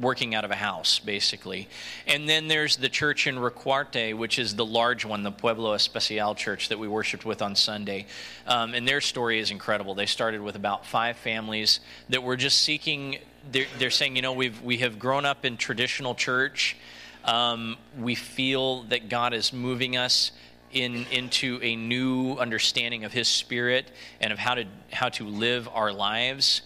working 0.00 0.34
out 0.34 0.44
of 0.44 0.50
a 0.50 0.56
house, 0.56 0.98
basically. 0.98 1.68
And 2.06 2.28
then 2.28 2.48
there's 2.48 2.76
the 2.76 2.88
church 2.88 3.26
in 3.26 3.38
Ricaurte, 3.38 4.16
which 4.16 4.38
is 4.38 4.56
the 4.56 4.64
large 4.64 5.04
one, 5.04 5.22
the 5.22 5.30
Pueblo 5.30 5.74
Especial 5.74 6.34
church 6.34 6.68
that 6.70 6.78
we 6.78 6.88
worshiped 6.88 7.24
with 7.24 7.42
on 7.42 7.54
Sunday. 7.54 8.06
Um, 8.46 8.74
and 8.74 8.88
their 8.88 9.00
story 9.00 9.38
is 9.38 9.50
incredible. 9.50 9.94
They 9.94 10.06
started 10.06 10.40
with 10.40 10.56
about 10.56 10.86
five 10.86 11.16
families 11.16 11.80
that 12.08 12.22
were 12.22 12.36
just 12.36 12.60
seeking, 12.60 13.18
they're, 13.50 13.66
they're 13.78 13.90
saying, 13.90 14.16
you 14.16 14.22
know, 14.22 14.32
we've, 14.32 14.60
we 14.62 14.78
have 14.78 14.98
grown 14.98 15.24
up 15.24 15.44
in 15.44 15.56
traditional 15.56 16.14
church. 16.14 16.76
Um, 17.24 17.76
we 17.98 18.14
feel 18.14 18.82
that 18.84 19.08
God 19.08 19.34
is 19.34 19.52
moving 19.52 19.96
us 19.96 20.32
in, 20.72 21.06
into 21.10 21.60
a 21.62 21.76
new 21.76 22.36
understanding 22.36 23.04
of 23.04 23.12
His 23.12 23.28
Spirit 23.28 23.90
and 24.20 24.32
of 24.32 24.38
how 24.38 24.54
to, 24.54 24.64
how 24.90 25.10
to 25.10 25.26
live 25.26 25.68
our 25.72 25.92
lives. 25.92 26.62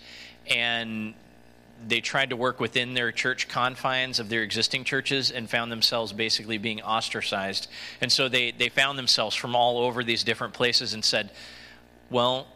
And 0.49 1.15
they 1.87 2.01
tried 2.01 2.31
to 2.31 2.37
work 2.37 2.61
within 2.61 2.95
their 2.95 3.13
church 3.13 3.49
confines 3.49 4.19
of 4.19 4.29
their 4.29 4.43
existing 4.43 4.85
churches 4.85 5.31
and 5.31 5.49
found 5.49 5.71
themselves 5.71 6.13
basically 6.13 6.59
being 6.59 6.83
ostracized. 6.83 7.69
And 8.01 8.11
so 8.11 8.29
they, 8.29 8.51
they 8.51 8.69
found 8.69 8.99
themselves 8.99 9.37
from 9.37 9.55
all 9.55 9.79
over 9.79 10.03
these 10.03 10.25
different 10.25 10.55
places 10.55 10.95
and 10.95 11.05
said, 11.05 11.31
well, 12.11 12.47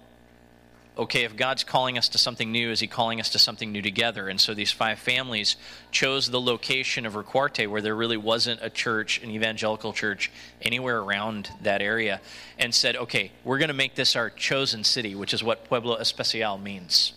okay, 0.99 1.25
if 1.25 1.37
God's 1.37 1.65
calling 1.65 1.97
us 1.97 2.11
to 2.11 2.19
something 2.19 2.53
new, 2.53 2.71
is 2.71 2.81
He 2.81 2.87
calling 2.87 3.21
us 3.21 3.31
to 3.31 3.39
something 3.39 3.73
new 3.73 3.83
together? 3.83 4.29
And 4.29 4.41
so 4.41 4.55
these 4.55 4.71
five 4.71 4.99
families 4.99 5.57
chose 5.91 6.29
the 6.29 6.41
location 6.41 7.07
of 7.07 7.15
Ricaurte, 7.15 7.67
where 7.71 7.81
there 7.81 7.97
really 7.97 8.17
wasn't 8.17 8.61
a 8.63 8.71
church, 8.71 9.23
an 9.23 9.31
evangelical 9.31 9.93
church, 9.93 10.31
anywhere 10.61 10.99
around 10.99 11.51
that 11.63 11.81
area, 11.81 12.21
and 12.59 12.75
said, 12.75 12.97
okay, 12.97 13.33
we're 13.45 13.59
going 13.59 13.69
to 13.69 13.75
make 13.75 13.95
this 13.95 14.15
our 14.15 14.31
chosen 14.31 14.85
city, 14.85 15.15
which 15.15 15.33
is 15.33 15.43
what 15.43 15.65
Pueblo 15.65 15.97
Especial 15.97 16.59
means. 16.59 17.15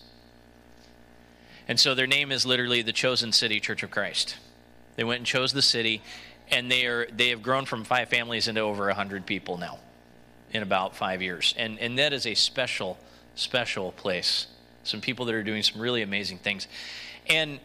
And 1.67 1.79
so 1.79 1.95
their 1.95 2.07
name 2.07 2.31
is 2.31 2.45
literally 2.45 2.81
the 2.81 2.91
Chosen 2.91 3.31
City 3.31 3.59
Church 3.59 3.83
of 3.83 3.91
Christ. 3.91 4.37
They 4.95 5.03
went 5.03 5.19
and 5.19 5.25
chose 5.25 5.53
the 5.53 5.61
city, 5.61 6.01
and 6.51 6.69
they 6.69 6.85
are 6.85 7.07
they 7.07 7.29
have 7.29 7.41
grown 7.41 7.65
from 7.65 7.83
five 7.83 8.09
families 8.09 8.47
into 8.47 8.61
over 8.61 8.89
hundred 8.91 9.25
people 9.25 9.57
now, 9.57 9.79
in 10.51 10.61
about 10.61 10.95
five 10.95 11.21
years. 11.21 11.53
And 11.57 11.79
and 11.79 11.97
that 11.99 12.13
is 12.13 12.25
a 12.25 12.33
special 12.33 12.97
special 13.35 13.91
place. 13.93 14.47
Some 14.83 15.01
people 15.01 15.25
that 15.25 15.35
are 15.35 15.43
doing 15.43 15.63
some 15.63 15.81
really 15.81 16.01
amazing 16.01 16.39
things, 16.39 16.67
and 17.27 17.59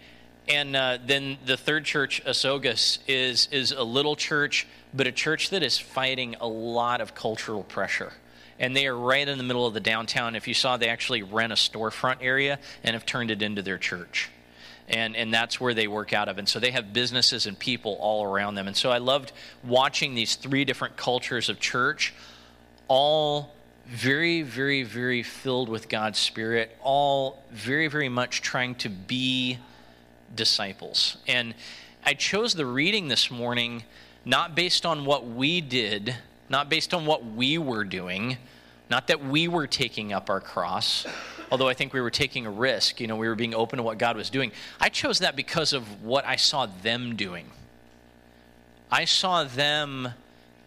and 0.46 0.74
uh, 0.76 0.98
then 1.04 1.36
the 1.44 1.56
third 1.56 1.84
church, 1.84 2.22
Azogues, 2.24 2.98
is 3.08 3.48
is 3.50 3.72
a 3.72 3.82
little 3.82 4.16
church, 4.16 4.66
but 4.94 5.06
a 5.06 5.12
church 5.12 5.50
that 5.50 5.62
is 5.62 5.78
fighting 5.78 6.36
a 6.40 6.46
lot 6.48 7.00
of 7.00 7.14
cultural 7.14 7.64
pressure 7.64 8.12
and 8.58 8.76
they 8.76 8.86
are 8.86 8.96
right 8.96 9.26
in 9.26 9.38
the 9.38 9.44
middle 9.44 9.66
of 9.66 9.74
the 9.74 9.80
downtown. 9.80 10.36
If 10.36 10.48
you 10.48 10.54
saw, 10.54 10.76
they 10.76 10.88
actually 10.88 11.22
rent 11.22 11.52
a 11.52 11.56
storefront 11.56 12.18
area 12.20 12.58
and 12.82 12.94
have 12.94 13.06
turned 13.06 13.30
it 13.30 13.42
into 13.42 13.62
their 13.62 13.78
church. 13.78 14.30
And, 14.88 15.14
and 15.16 15.32
that's 15.32 15.60
where 15.60 15.74
they 15.74 15.86
work 15.86 16.12
out 16.12 16.28
of. 16.28 16.38
And 16.38 16.48
so 16.48 16.58
they 16.58 16.70
have 16.70 16.92
businesses 16.92 17.46
and 17.46 17.58
people 17.58 17.96
all 18.00 18.24
around 18.24 18.54
them. 18.54 18.66
And 18.66 18.76
so 18.76 18.90
I 18.90 18.98
loved 18.98 19.32
watching 19.62 20.14
these 20.14 20.34
three 20.34 20.64
different 20.64 20.96
cultures 20.96 21.48
of 21.48 21.60
church, 21.60 22.14
all 22.88 23.54
very, 23.86 24.42
very, 24.42 24.82
very 24.82 25.22
filled 25.22 25.68
with 25.68 25.88
God's 25.88 26.18
Spirit, 26.18 26.74
all 26.82 27.42
very, 27.50 27.88
very 27.88 28.08
much 28.08 28.42
trying 28.42 28.74
to 28.76 28.88
be 28.88 29.58
disciples. 30.34 31.18
And 31.26 31.54
I 32.04 32.14
chose 32.14 32.54
the 32.54 32.66
reading 32.66 33.08
this 33.08 33.30
morning 33.30 33.84
not 34.24 34.54
based 34.54 34.84
on 34.84 35.04
what 35.04 35.26
we 35.26 35.60
did 35.60 36.16
not 36.48 36.68
based 36.68 36.94
on 36.94 37.06
what 37.06 37.24
we 37.24 37.58
were 37.58 37.84
doing, 37.84 38.36
not 38.90 39.06
that 39.08 39.24
we 39.24 39.48
were 39.48 39.66
taking 39.66 40.12
up 40.12 40.30
our 40.30 40.40
cross, 40.40 41.06
although 41.50 41.68
I 41.68 41.74
think 41.74 41.92
we 41.92 42.00
were 42.00 42.10
taking 42.10 42.46
a 42.46 42.50
risk. 42.50 43.00
You 43.00 43.06
know, 43.06 43.16
we 43.16 43.28
were 43.28 43.34
being 43.34 43.54
open 43.54 43.76
to 43.76 43.82
what 43.82 43.98
God 43.98 44.16
was 44.16 44.30
doing. 44.30 44.52
I 44.80 44.88
chose 44.88 45.18
that 45.20 45.36
because 45.36 45.72
of 45.72 46.02
what 46.02 46.26
I 46.26 46.36
saw 46.36 46.66
them 46.66 47.16
doing. 47.16 47.46
I 48.90 49.04
saw 49.04 49.44
them 49.44 50.08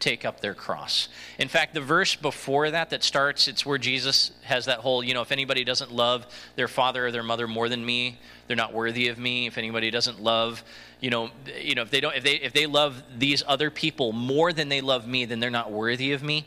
take 0.02 0.26
up 0.26 0.42
their 0.42 0.54
cross. 0.54 1.08
In 1.38 1.48
fact, 1.48 1.74
the 1.74 1.82
verse 1.82 2.16
before 2.16 2.72
that 2.72 2.90
that 2.90 3.04
starts, 3.04 3.48
it's 3.48 3.66
where 3.66 3.78
Jesus 3.78 4.32
has 4.44 4.66
that 4.66 4.80
whole, 4.80 5.04
you 5.04 5.14
know, 5.14 5.22
if 5.22 5.32
anybody 5.32 5.64
doesn't 5.64 5.92
love 5.92 6.26
their 6.56 6.68
father 6.68 7.06
or 7.06 7.12
their 7.12 7.24
mother 7.24 7.48
more 7.48 7.70
than 7.70 7.86
me, 7.86 8.20
they're 8.48 8.58
not 8.58 8.74
worthy 8.74 9.08
of 9.08 9.18
me. 9.18 9.48
If 9.48 9.58
anybody 9.58 9.92
doesn't 9.92 10.22
love, 10.22 10.64
you 11.00 11.10
know, 11.10 11.30
you 11.62 11.76
know, 11.76 11.84
if 11.84 11.92
they 11.92 12.02
don't 12.02 12.16
if 12.16 12.24
they 12.24 12.36
if 12.36 12.52
they 12.52 12.66
love 12.66 13.02
these 13.18 13.44
other 13.48 13.70
people 13.70 14.12
more 14.12 14.52
than 14.52 14.68
they 14.68 14.82
love 14.82 15.08
me, 15.08 15.26
then 15.26 15.40
they're 15.40 15.50
not 15.50 15.72
worthy 15.72 16.12
of 16.12 16.22
me. 16.24 16.46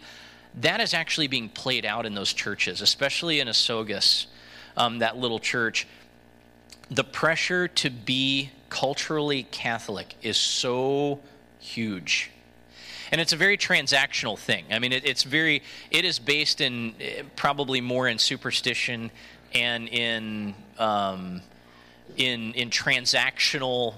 That 0.57 0.81
is 0.81 0.93
actually 0.93 1.29
being 1.29 1.49
played 1.49 1.87
out 1.87 2.05
in 2.05 2.15
those 2.15 2.33
churches, 2.33 2.81
especially 2.81 3.41
in 3.41 3.49
Azogues, 3.49 4.27
um, 4.77 4.99
that 4.99 5.17
little 5.17 5.39
church. 5.39 5.87
The 6.91 7.05
pressure 7.05 7.67
to 7.69 7.91
be 7.91 8.51
culturally 8.69 9.45
Catholic 9.45 10.15
is 10.23 10.37
so 10.37 11.21
huge 11.59 12.31
and 13.11 13.21
it's 13.21 13.33
a 13.33 13.37
very 13.37 13.57
transactional 13.57 14.39
thing. 14.39 14.65
I 14.71 14.79
mean, 14.79 14.93
it, 14.93 15.05
it's 15.05 15.23
very 15.23 15.63
it 15.91 16.05
is 16.05 16.19
based 16.19 16.61
in 16.61 16.95
eh, 17.01 17.23
probably 17.37 17.81
more 17.81 18.09
in 18.09 18.19
superstition 18.19 19.11
and 19.55 19.89
in 19.89 20.55
um, 20.79 21.41
in 22.17 22.53
in 22.55 22.71
transactional 22.71 23.95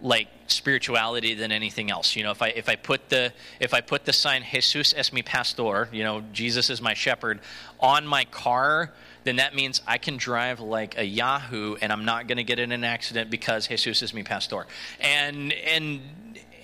like 0.00 0.28
spirituality 0.46 1.34
than 1.34 1.50
anything 1.50 1.90
else. 1.90 2.14
You 2.14 2.24
know, 2.24 2.30
if 2.30 2.42
I 2.42 2.48
if 2.48 2.68
I 2.68 2.76
put 2.76 3.08
the 3.08 3.32
if 3.58 3.74
I 3.74 3.80
put 3.80 4.04
the 4.04 4.12
sign 4.12 4.42
Jesus 4.42 4.94
es 4.96 5.12
mi 5.12 5.22
pastor, 5.22 5.88
you 5.92 6.04
know, 6.04 6.22
Jesus 6.32 6.70
is 6.70 6.80
my 6.80 6.94
shepherd 6.94 7.40
on 7.80 8.06
my 8.06 8.24
car, 8.26 8.92
then 9.24 9.36
that 9.36 9.54
means 9.54 9.80
I 9.86 9.98
can 9.98 10.16
drive 10.16 10.60
like 10.60 10.98
a 10.98 11.04
Yahoo 11.04 11.76
and 11.80 11.92
I'm 11.92 12.04
not 12.04 12.28
going 12.28 12.36
to 12.36 12.44
get 12.44 12.58
in 12.58 12.72
an 12.72 12.84
accident 12.84 13.30
because 13.30 13.66
Jesus 13.66 14.02
is 14.02 14.14
mi 14.14 14.22
pastor. 14.22 14.66
And 15.00 15.52
and 15.52 16.00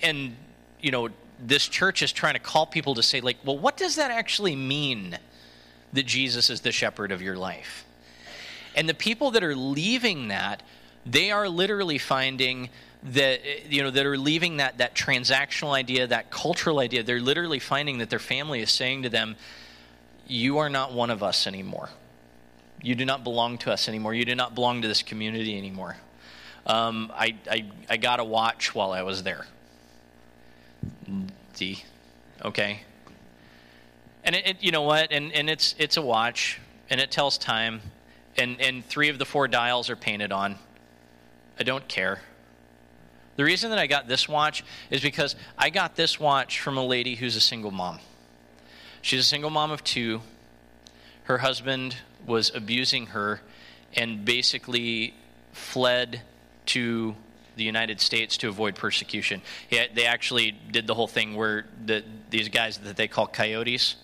and 0.01 0.35
you 0.79 0.91
know, 0.91 1.09
this 1.41 1.67
church 1.67 2.01
is 2.01 2.11
trying 2.11 2.33
to 2.33 2.39
call 2.39 2.65
people 2.65 2.95
to 2.95 3.03
say, 3.03 3.21
like, 3.21 3.37
well, 3.43 3.57
what 3.57 3.77
does 3.77 3.95
that 3.95 4.11
actually 4.11 4.55
mean 4.55 5.17
that 5.93 6.05
Jesus 6.05 6.49
is 6.49 6.61
the 6.61 6.71
shepherd 6.71 7.11
of 7.11 7.21
your 7.21 7.35
life? 7.35 7.85
And 8.75 8.87
the 8.87 8.93
people 8.93 9.31
that 9.31 9.43
are 9.43 9.55
leaving 9.55 10.29
that, 10.29 10.63
they 11.05 11.31
are 11.31 11.49
literally 11.49 11.97
finding 11.97 12.69
that 13.03 13.41
you 13.71 13.81
know 13.81 13.89
that 13.89 14.05
are 14.05 14.17
leaving 14.17 14.57
that 14.57 14.77
that 14.77 14.93
transactional 14.93 15.71
idea, 15.71 16.05
that 16.07 16.29
cultural 16.29 16.79
idea. 16.79 17.01
They're 17.01 17.19
literally 17.19 17.59
finding 17.59 17.97
that 17.97 18.09
their 18.09 18.19
family 18.19 18.61
is 18.61 18.69
saying 18.69 19.03
to 19.03 19.09
them, 19.09 19.35
"You 20.27 20.59
are 20.59 20.69
not 20.69 20.93
one 20.93 21.09
of 21.09 21.23
us 21.23 21.47
anymore. 21.47 21.89
You 22.83 22.95
do 22.95 23.05
not 23.05 23.23
belong 23.23 23.57
to 23.59 23.71
us 23.71 23.87
anymore. 23.87 24.13
You 24.13 24.25
do 24.25 24.35
not 24.35 24.53
belong 24.53 24.83
to 24.83 24.87
this 24.87 25.01
community 25.01 25.57
anymore." 25.57 25.97
Um, 26.67 27.11
I, 27.15 27.35
I 27.49 27.65
I 27.89 27.97
got 27.97 28.19
a 28.19 28.23
watch 28.23 28.75
while 28.75 28.91
I 28.91 29.01
was 29.01 29.23
there. 29.23 29.47
D, 31.55 31.83
okay. 32.43 32.81
And 34.23 34.35
it, 34.35 34.47
it, 34.47 34.57
you 34.61 34.71
know 34.71 34.83
what? 34.83 35.11
And 35.11 35.31
and 35.33 35.49
it's 35.49 35.75
it's 35.77 35.97
a 35.97 36.01
watch, 36.01 36.59
and 36.89 37.01
it 37.01 37.11
tells 37.11 37.37
time, 37.37 37.81
and 38.37 38.59
and 38.61 38.85
three 38.85 39.09
of 39.09 39.19
the 39.19 39.25
four 39.25 39.47
dials 39.47 39.89
are 39.89 39.95
painted 39.95 40.31
on. 40.31 40.57
I 41.59 41.63
don't 41.63 41.87
care. 41.87 42.21
The 43.35 43.43
reason 43.43 43.69
that 43.69 43.79
I 43.79 43.87
got 43.87 44.07
this 44.07 44.27
watch 44.27 44.63
is 44.89 45.01
because 45.01 45.35
I 45.57 45.69
got 45.69 45.95
this 45.95 46.19
watch 46.19 46.59
from 46.59 46.77
a 46.77 46.85
lady 46.85 47.15
who's 47.15 47.35
a 47.35 47.41
single 47.41 47.71
mom. 47.71 47.99
She's 49.01 49.21
a 49.21 49.23
single 49.23 49.49
mom 49.49 49.71
of 49.71 49.83
two. 49.83 50.21
Her 51.23 51.39
husband 51.39 51.95
was 52.25 52.51
abusing 52.53 53.07
her 53.07 53.41
and 53.95 54.25
basically 54.25 55.13
fled 55.53 56.21
to 56.67 57.15
the 57.55 57.63
United 57.63 57.99
States 57.99 58.37
to 58.37 58.49
avoid 58.49 58.75
persecution. 58.75 59.41
they 59.69 60.05
actually 60.05 60.51
did 60.51 60.87
the 60.87 60.93
whole 60.93 61.07
thing 61.07 61.35
where 61.35 61.65
the, 61.85 62.03
these 62.29 62.49
guys 62.49 62.77
that 62.79 62.95
they 62.95 63.07
call 63.07 63.27
coyotes 63.27 63.95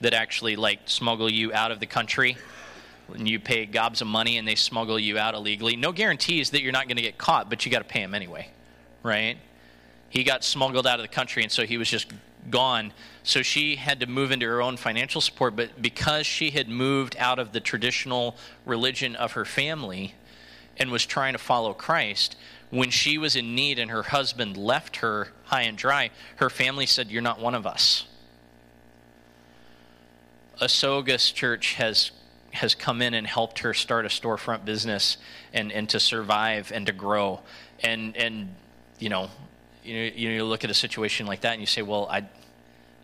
that 0.00 0.14
actually 0.14 0.56
like 0.56 0.80
smuggle 0.86 1.30
you 1.30 1.52
out 1.52 1.70
of 1.70 1.80
the 1.80 1.86
country 1.86 2.36
and 3.14 3.28
you 3.28 3.40
pay 3.40 3.66
gobs 3.66 4.00
of 4.00 4.06
money 4.06 4.36
and 4.36 4.46
they 4.46 4.54
smuggle 4.54 4.98
you 4.98 5.18
out 5.18 5.34
illegally. 5.34 5.76
No 5.76 5.92
guarantees 5.92 6.50
that 6.50 6.62
you're 6.62 6.72
not 6.72 6.88
going 6.88 6.96
to 6.96 7.02
get 7.02 7.18
caught, 7.18 7.48
but 7.48 7.64
you 7.64 7.72
got 7.72 7.78
to 7.78 7.84
pay 7.84 8.00
them 8.00 8.14
anyway, 8.14 8.50
right? 9.02 9.38
He 10.10 10.24
got 10.24 10.44
smuggled 10.44 10.86
out 10.86 10.98
of 10.98 11.04
the 11.04 11.14
country 11.14 11.42
and 11.42 11.50
so 11.50 11.64
he 11.64 11.78
was 11.78 11.88
just 11.88 12.12
gone. 12.50 12.92
So 13.22 13.42
she 13.42 13.76
had 13.76 14.00
to 14.00 14.06
move 14.06 14.30
into 14.30 14.46
her 14.46 14.62
own 14.62 14.76
financial 14.76 15.20
support, 15.20 15.56
but 15.56 15.80
because 15.80 16.26
she 16.26 16.50
had 16.50 16.68
moved 16.68 17.16
out 17.18 17.38
of 17.38 17.52
the 17.52 17.60
traditional 17.60 18.36
religion 18.64 19.16
of 19.16 19.32
her 19.32 19.44
family, 19.44 20.14
and 20.78 20.90
was 20.90 21.04
trying 21.04 21.32
to 21.32 21.38
follow 21.38 21.74
Christ, 21.74 22.36
when 22.70 22.90
she 22.90 23.18
was 23.18 23.34
in 23.36 23.54
need 23.54 23.78
and 23.78 23.90
her 23.90 24.02
husband 24.02 24.56
left 24.56 24.96
her 24.96 25.28
high 25.44 25.62
and 25.62 25.76
dry, 25.76 26.10
her 26.36 26.50
family 26.50 26.86
said, 26.86 27.10
You're 27.10 27.22
not 27.22 27.40
one 27.40 27.54
of 27.54 27.66
us. 27.66 28.06
Azogues 30.60 31.32
Church 31.32 31.74
has 31.74 32.10
has 32.52 32.74
come 32.74 33.02
in 33.02 33.14
and 33.14 33.26
helped 33.26 33.60
her 33.60 33.74
start 33.74 34.06
a 34.06 34.08
storefront 34.08 34.64
business 34.64 35.18
and, 35.52 35.70
and 35.70 35.86
to 35.90 36.00
survive 36.00 36.72
and 36.74 36.86
to 36.86 36.92
grow. 36.92 37.40
And 37.82 38.16
and 38.16 38.54
you 38.98 39.08
know, 39.08 39.30
you 39.84 39.94
you 39.96 40.44
look 40.44 40.64
at 40.64 40.70
a 40.70 40.74
situation 40.74 41.26
like 41.26 41.42
that 41.42 41.52
and 41.52 41.60
you 41.60 41.66
say, 41.66 41.82
Well, 41.82 42.06
I 42.10 42.26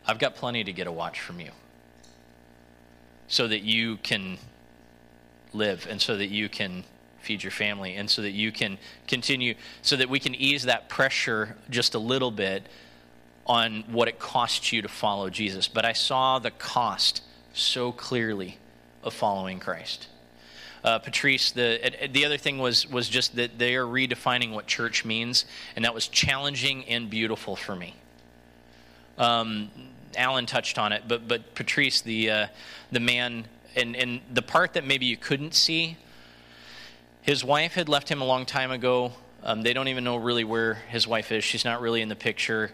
I've 0.07 0.19
got 0.19 0.35
plenty 0.35 0.65
to 0.65 0.73
get 0.73 0.87
a 0.87 0.93
watch 0.93 1.21
from 1.21 1.41
you. 1.41 1.51
So 3.27 3.49
that 3.49 3.63
you 3.63 3.97
can 3.99 4.37
live 5.55 5.87
and 5.89 6.01
so 6.01 6.17
that 6.17 6.29
you 6.29 6.49
can 6.49 6.85
feed 7.25 7.43
your 7.43 7.51
family 7.51 7.97
and 7.97 8.09
so 8.09 8.23
that 8.23 8.31
you 8.31 8.53
can 8.53 8.79
continue, 9.09 9.55
so 9.83 9.97
that 9.97 10.09
we 10.09 10.21
can 10.21 10.35
ease 10.35 10.65
that 10.65 10.89
pressure 10.89 11.57
just 11.71 11.95
a 11.95 11.99
little 11.99 12.31
bit 12.31 12.67
on 13.47 13.85
what 13.91 14.09
it 14.09 14.19
costs 14.19 14.73
you 14.73 14.83
to 14.83 14.89
follow 14.89 15.31
Jesus. 15.31 15.69
But 15.69 15.85
I 15.85 15.93
saw 15.93 16.39
the 16.39 16.51
cost 16.51 17.23
so 17.53 17.93
clearly 17.93 18.59
of 19.03 19.15
following 19.15 19.61
Christ. 19.61 20.09
Uh, 20.83 20.99
Patrice, 20.99 21.53
the 21.53 22.09
the 22.13 22.27
other 22.27 22.37
thing 22.37 22.59
was 22.59 22.87
was 22.91 23.09
just 23.09 23.37
that 23.37 23.59
they 23.59 23.75
are 23.75 23.87
redefining 23.87 24.53
what 24.53 24.67
church 24.67 25.05
means, 25.05 25.47
and 25.77 25.85
that 25.85 25.95
was 25.95 26.09
challenging 26.09 26.85
and 26.85 27.09
beautiful 27.09 27.57
for 27.57 27.75
me. 27.75 27.95
Um, 29.17 29.71
Alan 30.15 30.45
touched 30.45 30.79
on 30.79 30.93
it, 30.93 31.05
but 31.09 31.27
but 31.27 31.55
Patrice, 31.55 32.03
the 32.03 32.31
uh, 32.31 32.47
the 32.93 33.01
man, 33.01 33.47
and 33.75 33.97
and 33.97 34.21
the 34.31 34.43
part 34.43 34.75
that 34.75 34.87
maybe 34.87 35.07
you 35.07 35.17
couldn't 35.17 35.55
see 35.55 35.97
his 37.25 37.43
wife 37.43 37.73
had 37.73 37.89
left 37.89 38.11
him 38.11 38.21
a 38.21 38.25
long 38.25 38.45
time 38.45 38.71
ago. 38.71 39.13
Um, 39.43 39.63
they 39.63 39.73
don't 39.73 39.89
even 39.89 40.05
know 40.05 40.17
really 40.17 40.45
where 40.45 40.75
his 40.75 41.09
wife 41.09 41.33
is. 41.33 41.43
She's 41.43 41.65
not 41.65 41.81
really 41.81 42.03
in 42.03 42.11
the 42.11 42.17
picture. 42.17 42.71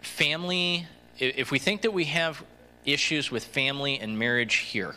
Family, 0.00 0.86
if 1.18 1.50
we 1.50 1.58
think 1.58 1.82
that 1.82 1.92
we 1.92 2.04
have 2.04 2.44
issues 2.84 3.32
with 3.32 3.44
family 3.44 3.98
and 3.98 4.16
marriage 4.16 4.54
here, 4.54 4.94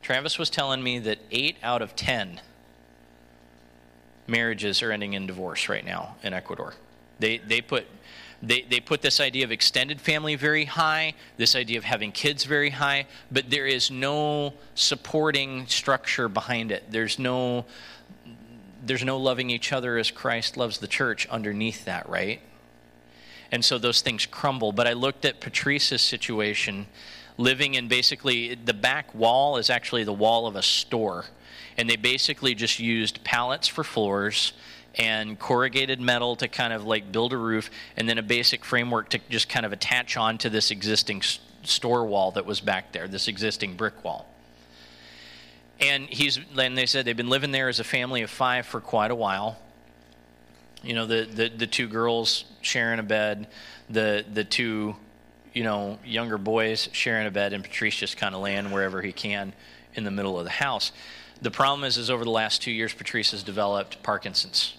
Travis 0.00 0.38
was 0.38 0.48
telling 0.48 0.80
me 0.80 1.00
that 1.00 1.18
eight 1.32 1.56
out 1.60 1.82
of 1.82 1.96
ten 1.96 2.40
marriages 4.28 4.80
are 4.80 4.92
ending 4.92 5.14
in 5.14 5.26
divorce 5.26 5.68
right 5.68 5.84
now 5.84 6.14
in 6.22 6.32
Ecuador. 6.32 6.74
They, 7.18 7.38
they 7.38 7.60
put 7.60 7.86
they, 8.42 8.62
they 8.62 8.80
put 8.80 9.02
this 9.02 9.20
idea 9.20 9.44
of 9.44 9.52
extended 9.52 10.00
family 10.00 10.34
very 10.34 10.64
high, 10.64 11.14
this 11.36 11.54
idea 11.54 11.78
of 11.78 11.84
having 11.84 12.10
kids 12.10 12.44
very 12.44 12.70
high, 12.70 13.06
but 13.30 13.50
there 13.50 13.66
is 13.66 13.90
no 13.90 14.54
supporting 14.74 15.66
structure 15.68 16.28
behind 16.28 16.72
it. 16.72 16.84
There's 16.90 17.18
no 17.18 17.64
there's 18.84 19.04
no 19.04 19.16
loving 19.16 19.48
each 19.48 19.72
other 19.72 19.96
as 19.96 20.10
Christ 20.10 20.56
loves 20.56 20.78
the 20.78 20.88
church 20.88 21.28
underneath 21.28 21.84
that, 21.84 22.08
right? 22.08 22.40
And 23.52 23.64
so 23.64 23.78
those 23.78 24.00
things 24.00 24.26
crumble. 24.26 24.72
But 24.72 24.88
I 24.88 24.94
looked 24.94 25.24
at 25.24 25.40
Patrice's 25.40 26.02
situation, 26.02 26.88
living 27.38 27.74
in 27.74 27.86
basically 27.86 28.56
the 28.56 28.74
back 28.74 29.14
wall 29.14 29.56
is 29.56 29.70
actually 29.70 30.02
the 30.02 30.12
wall 30.12 30.48
of 30.48 30.56
a 30.56 30.62
store. 30.62 31.26
And 31.76 31.88
they 31.88 31.94
basically 31.94 32.56
just 32.56 32.80
used 32.80 33.22
pallets 33.22 33.68
for 33.68 33.84
floors 33.84 34.52
and 34.96 35.38
corrugated 35.38 36.00
metal 36.00 36.36
to 36.36 36.48
kind 36.48 36.72
of 36.72 36.84
like 36.84 37.10
build 37.12 37.32
a 37.32 37.36
roof, 37.36 37.70
and 37.96 38.08
then 38.08 38.18
a 38.18 38.22
basic 38.22 38.64
framework 38.64 39.08
to 39.10 39.20
just 39.30 39.48
kind 39.48 39.64
of 39.64 39.72
attach 39.72 40.16
onto 40.16 40.48
this 40.48 40.70
existing 40.70 41.22
store 41.62 42.04
wall 42.04 42.32
that 42.32 42.44
was 42.44 42.60
back 42.60 42.92
there, 42.92 43.08
this 43.08 43.28
existing 43.28 43.76
brick 43.76 44.04
wall. 44.04 44.28
And 45.80 46.06
he's 46.08 46.38
and 46.58 46.76
they 46.76 46.86
said 46.86 47.04
they've 47.04 47.16
been 47.16 47.30
living 47.30 47.52
there 47.52 47.68
as 47.68 47.80
a 47.80 47.84
family 47.84 48.22
of 48.22 48.30
five 48.30 48.66
for 48.66 48.80
quite 48.80 49.10
a 49.10 49.14
while. 49.14 49.58
You 50.82 50.94
know, 50.94 51.06
the 51.06 51.24
the, 51.24 51.48
the 51.48 51.66
two 51.66 51.88
girls 51.88 52.44
sharing 52.60 52.98
a 52.98 53.02
bed, 53.02 53.48
the 53.88 54.24
the 54.32 54.44
two, 54.44 54.96
you 55.52 55.64
know, 55.64 55.98
younger 56.04 56.38
boys 56.38 56.88
sharing 56.92 57.26
a 57.26 57.30
bed, 57.30 57.52
and 57.52 57.64
Patrice 57.64 57.96
just 57.96 58.16
kind 58.16 58.34
of 58.34 58.42
laying 58.42 58.70
wherever 58.70 59.00
he 59.02 59.12
can 59.12 59.54
in 59.94 60.04
the 60.04 60.10
middle 60.10 60.38
of 60.38 60.44
the 60.44 60.50
house. 60.50 60.92
The 61.40 61.50
problem 61.50 61.82
is, 61.82 61.98
is 61.98 62.10
over 62.10 62.22
the 62.22 62.30
last 62.30 62.62
two 62.62 62.70
years, 62.70 62.94
Patrice 62.94 63.32
has 63.32 63.42
developed 63.42 64.02
Parkinson's 64.04 64.76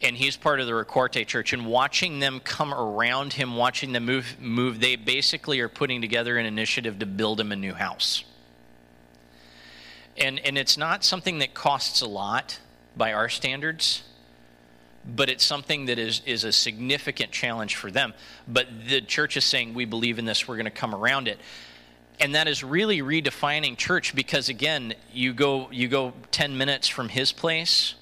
and 0.00 0.16
he's 0.16 0.36
part 0.36 0.60
of 0.60 0.66
the 0.66 0.74
Ricaurte 0.74 1.26
Church. 1.26 1.52
And 1.52 1.66
watching 1.66 2.20
them 2.20 2.40
come 2.40 2.72
around 2.72 3.32
him, 3.32 3.56
watching 3.56 3.92
them 3.92 4.04
move, 4.04 4.36
move, 4.40 4.80
they 4.80 4.96
basically 4.96 5.60
are 5.60 5.68
putting 5.68 6.00
together 6.00 6.38
an 6.38 6.46
initiative 6.46 7.00
to 7.00 7.06
build 7.06 7.40
him 7.40 7.52
a 7.52 7.56
new 7.56 7.74
house. 7.74 8.24
And 10.16 10.40
and 10.40 10.58
it's 10.58 10.76
not 10.76 11.04
something 11.04 11.38
that 11.38 11.54
costs 11.54 12.00
a 12.00 12.06
lot 12.06 12.58
by 12.96 13.12
our 13.12 13.28
standards, 13.28 14.02
but 15.04 15.28
it's 15.28 15.44
something 15.44 15.86
that 15.86 15.98
is 15.98 16.22
is 16.26 16.44
a 16.44 16.52
significant 16.52 17.30
challenge 17.30 17.76
for 17.76 17.90
them. 17.90 18.14
But 18.46 18.66
the 18.88 19.00
church 19.00 19.36
is 19.36 19.44
saying 19.44 19.74
we 19.74 19.84
believe 19.84 20.18
in 20.18 20.24
this, 20.24 20.48
we're 20.48 20.56
going 20.56 20.64
to 20.64 20.70
come 20.70 20.94
around 20.94 21.28
it. 21.28 21.38
And 22.20 22.34
that 22.34 22.48
is 22.48 22.64
really 22.64 23.00
redefining 23.00 23.76
church 23.76 24.12
because 24.12 24.48
again, 24.48 24.94
you 25.12 25.32
go 25.32 25.70
you 25.70 25.86
go 25.86 26.14
10 26.32 26.56
minutes 26.56 26.88
from 26.88 27.08
his 27.08 27.30
place 27.30 27.94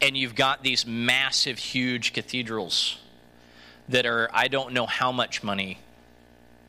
and 0.00 0.16
you've 0.16 0.34
got 0.34 0.62
these 0.62 0.86
massive, 0.86 1.58
huge 1.58 2.12
cathedrals 2.12 2.98
that 3.88 4.06
are 4.06 4.28
I 4.32 4.48
don't 4.48 4.72
know 4.72 4.86
how 4.86 5.12
much 5.12 5.42
money, 5.42 5.78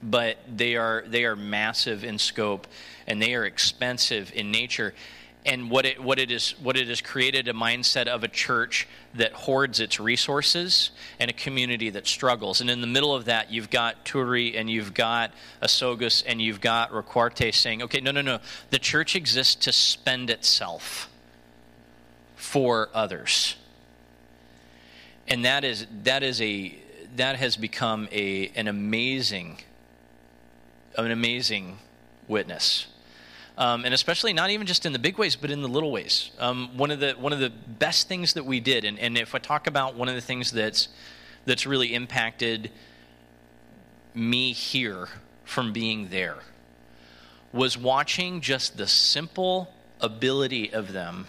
but 0.01 0.37
they 0.47 0.75
are 0.75 1.03
they 1.07 1.25
are 1.25 1.35
massive 1.35 2.03
in 2.03 2.17
scope 2.17 2.67
and 3.07 3.21
they 3.21 3.35
are 3.35 3.45
expensive 3.45 4.31
in 4.33 4.51
nature. 4.51 4.93
And 5.45 5.71
what 5.71 5.85
it 5.85 6.03
what 6.03 6.19
it 6.19 6.31
is 6.31 6.51
what 6.61 6.75
it 6.75 6.87
has 6.89 7.01
created 7.01 7.47
a 7.47 7.53
mindset 7.53 8.07
of 8.07 8.23
a 8.23 8.27
church 8.27 8.87
that 9.15 9.31
hoards 9.31 9.79
its 9.79 9.99
resources 9.99 10.91
and 11.19 11.29
a 11.29 11.33
community 11.33 11.89
that 11.91 12.07
struggles. 12.07 12.61
And 12.61 12.69
in 12.69 12.81
the 12.81 12.87
middle 12.87 13.15
of 13.15 13.25
that, 13.25 13.51
you've 13.51 13.69
got 13.69 14.05
Turi 14.05 14.59
and 14.59 14.69
you've 14.69 14.93
got 14.93 15.31
Azogues 15.61 16.23
and 16.27 16.41
you've 16.41 16.61
got 16.61 16.91
Ricaurte 16.91 17.53
saying, 17.53 17.83
okay, 17.83 18.01
no, 18.01 18.11
no, 18.11 18.21
no. 18.21 18.39
The 18.69 18.79
church 18.79 19.15
exists 19.15 19.55
to 19.65 19.71
spend 19.71 20.29
itself 20.29 21.08
for 22.39 22.89
others. 22.93 23.57
And 25.27 25.43
that 25.43 25.65
is 25.65 25.85
that 26.03 26.23
is 26.23 26.41
a 26.41 26.73
that 27.17 27.35
has 27.35 27.57
become 27.57 28.07
a 28.13 28.47
an 28.55 28.69
amazing 28.69 29.59
an 30.97 31.11
amazing 31.11 31.77
witness. 32.29 32.87
Um, 33.57 33.83
and 33.83 33.93
especially 33.93 34.31
not 34.31 34.51
even 34.51 34.65
just 34.65 34.85
in 34.85 34.93
the 34.93 34.99
big 34.99 35.17
ways, 35.17 35.35
but 35.35 35.51
in 35.51 35.61
the 35.61 35.67
little 35.67 35.91
ways. 35.91 36.31
Um, 36.39 36.77
one 36.77 36.91
of 36.91 37.01
the 37.01 37.11
one 37.11 37.33
of 37.33 37.39
the 37.39 37.49
best 37.49 38.07
things 38.07 38.33
that 38.33 38.45
we 38.45 38.61
did, 38.61 38.85
and, 38.85 38.97
and 38.97 39.17
if 39.17 39.35
I 39.35 39.39
talk 39.39 39.67
about 39.67 39.95
one 39.95 40.07
of 40.07 40.15
the 40.15 40.21
things 40.21 40.49
that's 40.49 40.87
that's 41.45 41.65
really 41.65 41.93
impacted 41.93 42.71
me 44.15 44.53
here 44.53 45.09
from 45.43 45.73
being 45.73 46.07
there, 46.09 46.37
was 47.51 47.77
watching 47.77 48.39
just 48.39 48.77
the 48.77 48.87
simple 48.87 49.73
ability 49.99 50.71
of 50.71 50.93
them 50.93 51.27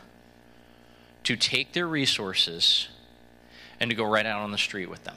to 1.24 1.36
take 1.36 1.72
their 1.72 1.86
resources 1.86 2.88
and 3.78 3.90
to 3.90 3.96
go 3.96 4.04
right 4.04 4.26
out 4.26 4.42
on 4.42 4.50
the 4.50 4.58
street 4.58 4.90
with 4.90 5.04
them. 5.04 5.16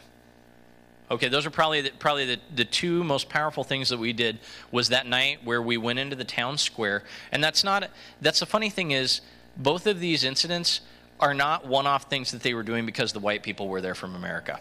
Okay, 1.12 1.28
those 1.28 1.46
are 1.46 1.52
probably 1.52 1.82
the, 1.82 1.92
probably 1.92 2.26
the, 2.26 2.40
the 2.56 2.66
two 2.66 3.04
most 3.04 3.30
powerful 3.30 3.64
things 3.64 3.90
that 3.90 4.00
we 4.00 4.14
did 4.14 4.40
was 4.72 4.90
that 4.90 5.06
night 5.06 5.44
where 5.44 5.62
we 5.62 5.78
went 5.78 6.00
into 6.00 6.16
the 6.16 6.24
town 6.24 6.58
square. 6.58 7.04
And 7.32 7.44
that's 7.44 7.64
not 7.64 7.90
that's 8.22 8.40
the 8.40 8.46
funny 8.46 8.70
thing 8.70 8.92
is 8.92 9.22
both 9.58 9.86
of 9.86 10.00
these 10.00 10.24
incidents 10.24 10.82
are 11.20 11.34
not 11.34 11.68
one-off 11.68 12.10
things 12.10 12.32
that 12.32 12.42
they 12.42 12.54
were 12.54 12.64
doing 12.64 12.86
because 12.86 13.14
the 13.14 13.20
white 13.20 13.44
people 13.44 13.68
were 13.68 13.82
there 13.82 13.96
from 13.96 14.16
America. 14.16 14.60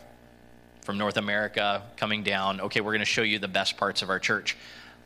From 0.83 0.99
North 0.99 1.17
America 1.17 1.83
coming 1.97 2.23
down, 2.23 2.61
okay, 2.61 2.81
we're 2.81 2.91
going 2.91 3.01
to 3.01 3.05
show 3.07 3.23
you 3.23 3.39
the 3.39 3.49
best 3.49 3.77
parts 3.77 4.03
of 4.03 4.11
our 4.11 4.19
church. 4.19 4.57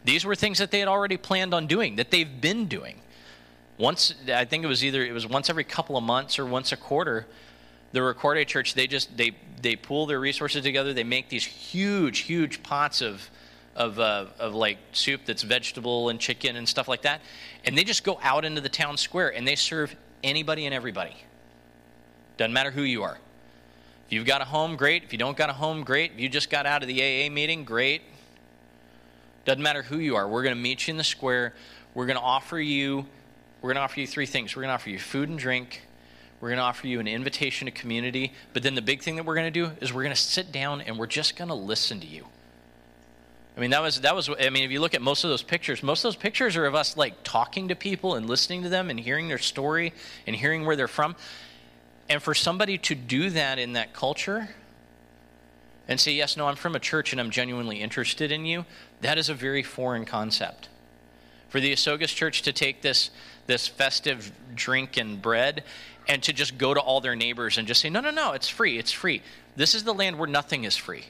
These 0.05 0.25
were 0.25 0.35
things 0.35 0.59
that 0.59 0.71
they 0.71 0.81
had 0.81 0.89
already 0.89 1.17
planned 1.17 1.53
on 1.53 1.67
doing, 1.67 1.97
that 1.97 2.11
they've 2.11 2.41
been 2.41 2.67
doing 2.67 3.01
once 3.79 4.15
i 4.33 4.45
think 4.45 4.65
it 4.65 4.69
was 4.69 4.85
either 4.85 5.05
it 5.05 5.13
was 5.13 5.27
once 5.27 5.51
every 5.51 5.65
couple 5.65 5.97
of 5.97 6.05
months 6.05 6.39
or 6.39 6.47
once 6.47 6.73
a 6.73 6.77
quarter 6.77 7.27
the 7.93 8.03
Ricaurte 8.03 8.47
church 8.47 8.75
they 8.75 8.87
just 8.87 9.17
they 9.17 9.35
they 9.63 9.77
pool 9.77 10.07
their 10.07 10.21
resources 10.21 10.63
together. 10.63 10.93
They 10.93 11.05
make 11.05 11.29
these 11.29 11.45
huge 11.45 12.21
huge 12.21 12.63
pots 12.63 13.01
of 13.01 13.31
of, 13.75 13.99
uh, 13.99 14.25
of 14.39 14.55
like 14.55 14.79
soup 14.93 15.23
that's 15.27 15.43
vegetable 15.43 16.09
and 16.09 16.19
chicken 16.19 16.57
and 16.57 16.67
stuff 16.67 16.89
like 16.89 17.03
that. 17.03 17.21
And 17.65 17.77
they 17.77 17.85
just 17.85 18.05
go 18.05 18.19
out 18.23 18.47
into 18.47 18.63
the 18.63 18.71
town 18.71 18.97
square 18.97 19.35
and 19.35 19.47
they 19.47 19.55
serve 19.55 19.95
anybody 20.25 20.65
and 20.65 20.75
everybody. 20.75 21.15
Doesn't 22.39 22.55
matter 22.55 22.71
who 22.71 22.83
you 22.83 23.03
are. 23.03 23.19
If 24.07 24.15
you've 24.15 24.25
got 24.25 24.41
a 24.41 24.47
home 24.47 24.77
great. 24.77 25.05
If 25.05 25.13
you 25.13 25.19
don't 25.19 25.37
got 25.37 25.51
a 25.51 25.53
home 25.53 25.85
great. 25.85 26.13
If 26.13 26.21
you 26.21 26.31
just 26.31 26.49
got 26.49 26.65
out 26.65 26.81
of 26.81 26.89
the 26.89 27.03
aa 27.03 27.31
meeting 27.31 27.65
great. 27.65 28.01
Doesn't 29.45 29.63
matter 29.63 29.83
who 29.83 29.99
you 29.99 30.17
are. 30.17 30.27
We're 30.27 30.43
going 30.43 30.57
to 30.57 30.61
meet 30.61 30.89
you 30.89 30.93
in 30.93 30.97
the 30.97 31.05
square. 31.05 31.53
We're 31.93 32.07
going 32.07 32.19
to 32.19 32.25
offer 32.25 32.59
you 32.59 33.05
we're 33.61 33.69
going 33.69 33.77
to 33.77 33.83
offer 33.83 34.01
you 34.01 34.07
three 34.07 34.27
things. 34.27 34.55
We're 34.55 34.63
going 34.63 34.71
to 34.71 34.75
offer 34.75 34.91
you 34.91 34.99
food 34.99 35.29
and 35.29 35.39
drink. 35.39 35.83
We're 36.41 36.49
going 36.49 36.59
to 36.59 36.65
offer 36.65 36.87
you 36.87 37.01
an 37.01 37.09
invitation 37.09 37.67
to 37.67 37.71
community. 37.71 38.33
But 38.53 38.63
then 38.63 38.75
the 38.75 38.83
big 38.83 39.03
thing 39.03 39.17
that 39.17 39.25
we're 39.25 39.35
going 39.35 39.53
to 39.53 39.67
do 39.67 39.73
is 39.81 39.93
we're 39.93 40.03
going 40.03 40.15
to 40.15 40.21
sit 40.21 40.53
down 40.53 40.81
and 40.83 40.99
we're 40.99 41.07
just 41.07 41.37
going 41.37 41.49
to 41.49 41.55
listen 41.55 42.01
to 42.01 42.07
you. 42.07 42.27
I 43.57 43.61
mean, 43.61 43.71
that 43.71 43.81
was, 43.81 44.03
that 44.03 44.15
was, 44.15 44.29
I 44.29 44.51
mean, 44.51 44.65
if 44.65 44.71
you 44.71 44.81
look 44.81 44.95
at 44.95 45.01
most 45.01 45.25
of 45.25 45.31
those 45.31 45.43
pictures, 45.43 45.83
most 45.83 46.01
of 46.01 46.09
those 46.09 46.17
pictures 46.17 46.57
are 46.57 46.67
of 46.67 46.75
us 46.75 46.97
like 46.97 47.23
talking 47.23 47.69
to 47.69 47.75
people 47.75 48.15
and 48.15 48.29
listening 48.29 48.63
to 48.65 48.69
them 48.69 48.91
and 48.91 49.01
hearing 49.01 49.29
their 49.29 49.39
story 49.39 49.95
and 50.27 50.37
hearing 50.37 50.67
where 50.67 50.77
they're 50.77 50.89
from. 50.89 51.17
And 52.11 52.23
for 52.23 52.35
somebody 52.35 52.77
to 52.79 52.95
do 52.95 53.31
that 53.31 53.59
in 53.59 53.73
that 53.73 53.95
culture 53.95 54.51
and 55.89 55.99
say, 55.99 56.13
yes, 56.13 56.37
no, 56.37 56.49
I'm 56.49 56.57
from 56.57 56.77
a 56.77 56.81
church 56.81 57.13
and 57.13 57.21
I'm 57.21 57.31
genuinely 57.31 57.81
interested 57.81 58.31
in 58.31 58.45
you, 58.45 58.67
that 59.01 59.17
is 59.17 59.31
a 59.31 59.35
very 59.35 59.63
foreign 59.63 60.05
concept. 60.05 60.69
For 61.49 61.59
the 61.59 61.73
Azogues 61.73 62.15
church 62.15 62.43
to 62.43 62.53
take 62.53 62.83
this, 62.83 63.11
this 63.47 63.69
festive 63.69 64.31
drink 64.55 64.97
and 64.97 65.21
bread 65.21 65.65
and 66.09 66.23
to 66.23 66.33
just 66.33 66.57
go 66.57 66.73
to 66.73 66.81
all 66.81 67.01
their 67.01 67.17
neighbors 67.17 67.59
and 67.59 67.67
just 67.67 67.81
say, 67.81 67.91
no, 67.91 68.01
no, 68.01 68.11
no, 68.11 68.33
it's 68.33 68.49
free, 68.49 68.79
it's 68.79 68.93
free. 68.93 69.23
This 69.57 69.75
is 69.75 69.85
the 69.85 69.95
land 69.95 70.19
where 70.19 70.29
nothing 70.29 70.65
is 70.65 70.77
free. 70.77 71.05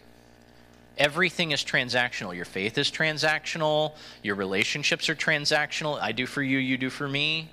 Everything 0.97 1.51
is 1.53 1.63
transactional. 1.63 2.35
Your 2.35 2.47
faith 2.47 2.79
is 2.79 2.91
transactional. 2.91 3.93
Your 4.23 4.35
relationships 4.35 5.11
are 5.11 5.15
transactional. 5.15 6.01
I 6.01 6.13
do 6.13 6.25
for 6.25 6.43
you, 6.43 6.59
you 6.59 6.79
do 6.79 6.89
for 6.89 7.07
me. 7.07 7.51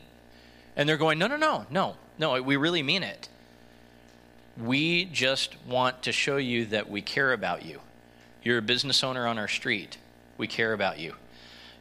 And 0.75 0.87
they're 0.87 0.97
going, 0.97 1.19
no, 1.19 1.27
no, 1.27 1.35
no, 1.35 1.65
no, 1.69 1.95
no, 2.17 2.41
we 2.41 2.55
really 2.55 2.81
mean 2.83 3.03
it. 3.03 3.27
We 4.57 5.05
just 5.05 5.55
want 5.67 6.03
to 6.03 6.11
show 6.11 6.37
you 6.37 6.67
that 6.67 6.89
we 6.89 7.01
care 7.01 7.33
about 7.33 7.65
you. 7.65 7.81
You're 8.43 8.59
a 8.59 8.61
business 8.61 9.03
owner 9.03 9.27
on 9.27 9.37
our 9.37 9.47
street. 9.47 9.97
We 10.37 10.47
care 10.47 10.73
about 10.73 10.99
you. 10.99 11.15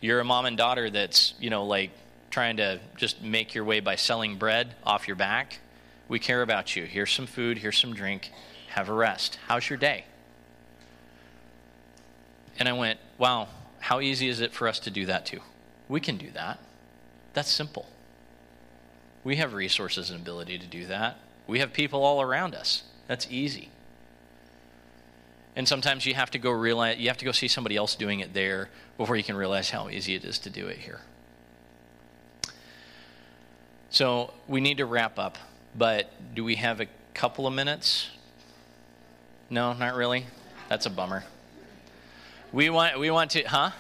You're 0.01 0.21
a 0.21 0.25
mom 0.25 0.47
and 0.47 0.57
daughter 0.57 0.91
that's, 0.91 1.35
you 1.39 1.51
know, 1.51 1.65
like 1.65 1.91
trying 2.33 2.57
to 2.57 2.81
just 2.97 3.23
make 3.23 3.55
your 3.55 3.63
way 3.63 3.79
by 3.79 3.95
selling 3.95 4.37
bread 4.37 4.75
off 4.83 5.07
your 5.07 5.17
back. 5.17 5.61
We 6.09 6.19
care 6.19 6.43
about 6.43 6.75
you. 6.75 6.85
Here's 6.85 7.13
some 7.13 7.27
food, 7.27 7.59
here's 7.59 7.79
some 7.79 7.95
drink. 7.95 8.33
Have 8.71 8.89
a 8.89 8.93
rest. 8.95 9.39
How's 9.47 9.69
your 9.69 9.77
day? 9.77 10.07
And 12.59 12.69
I 12.69 12.73
went, 12.73 12.99
wow, 13.19 13.49
how 13.81 14.01
easy 14.01 14.29
is 14.29 14.41
it 14.41 14.53
for 14.53 14.67
us 14.67 14.79
to 14.81 14.91
do 14.91 15.07
that 15.07 15.27
too? 15.27 15.41
We 15.89 16.01
can 16.01 16.17
do 16.17 16.31
that. 16.31 16.59
That's 17.35 17.51
simple. 17.51 17.87
We 19.25 19.37
have 19.37 19.53
resources 19.53 20.11
and 20.11 20.21
ability 20.21 20.59
to 20.59 20.67
do 20.67 20.87
that. 20.87 21.19
We 21.47 21.59
have 21.59 21.73
people 21.73 22.03
all 22.03 22.23
around 22.23 22.55
us. 22.55 22.83
That's 23.09 23.27
easy. 23.31 23.71
And 25.55 25.69
sometimes 25.69 26.07
you 26.07 26.15
have 26.15 26.31
to 26.31 26.39
go 26.39 26.51
realize 26.51 26.99
you 26.99 27.09
have 27.09 27.19
to 27.19 27.27
go 27.27 27.33
see 27.33 27.49
somebody 27.49 27.77
else 27.77 27.95
doing 27.95 28.21
it 28.21 28.33
there 28.33 28.71
before 28.97 29.17
you 29.17 29.25
can 29.25 29.37
realize 29.37 29.69
how 29.69 29.91
easy 29.91 30.15
it 30.15 30.25
is 30.25 30.39
to 30.41 30.51
do 30.51 30.67
it 30.69 30.79
here. 30.79 31.03
So 33.93 34.33
we 34.49 34.63
need 34.63 34.79
to 34.79 34.87
wrap 34.87 35.19
up, 35.19 35.37
but 35.77 36.11
do 36.35 36.45
we 36.45 36.57
have 36.57 36.81
a 36.81 36.87
couple 37.13 37.47
of 37.47 37.53
minutes? 37.53 38.09
No, 39.51 39.75
not 39.75 39.97
really. 39.97 40.25
That's 40.71 40.87
a 40.87 40.91
bummer. 40.91 41.25
We 42.55 42.71
want 42.71 42.99
we 42.99 43.11
want 43.11 43.33
to 43.33 43.43
huh? 43.43 43.73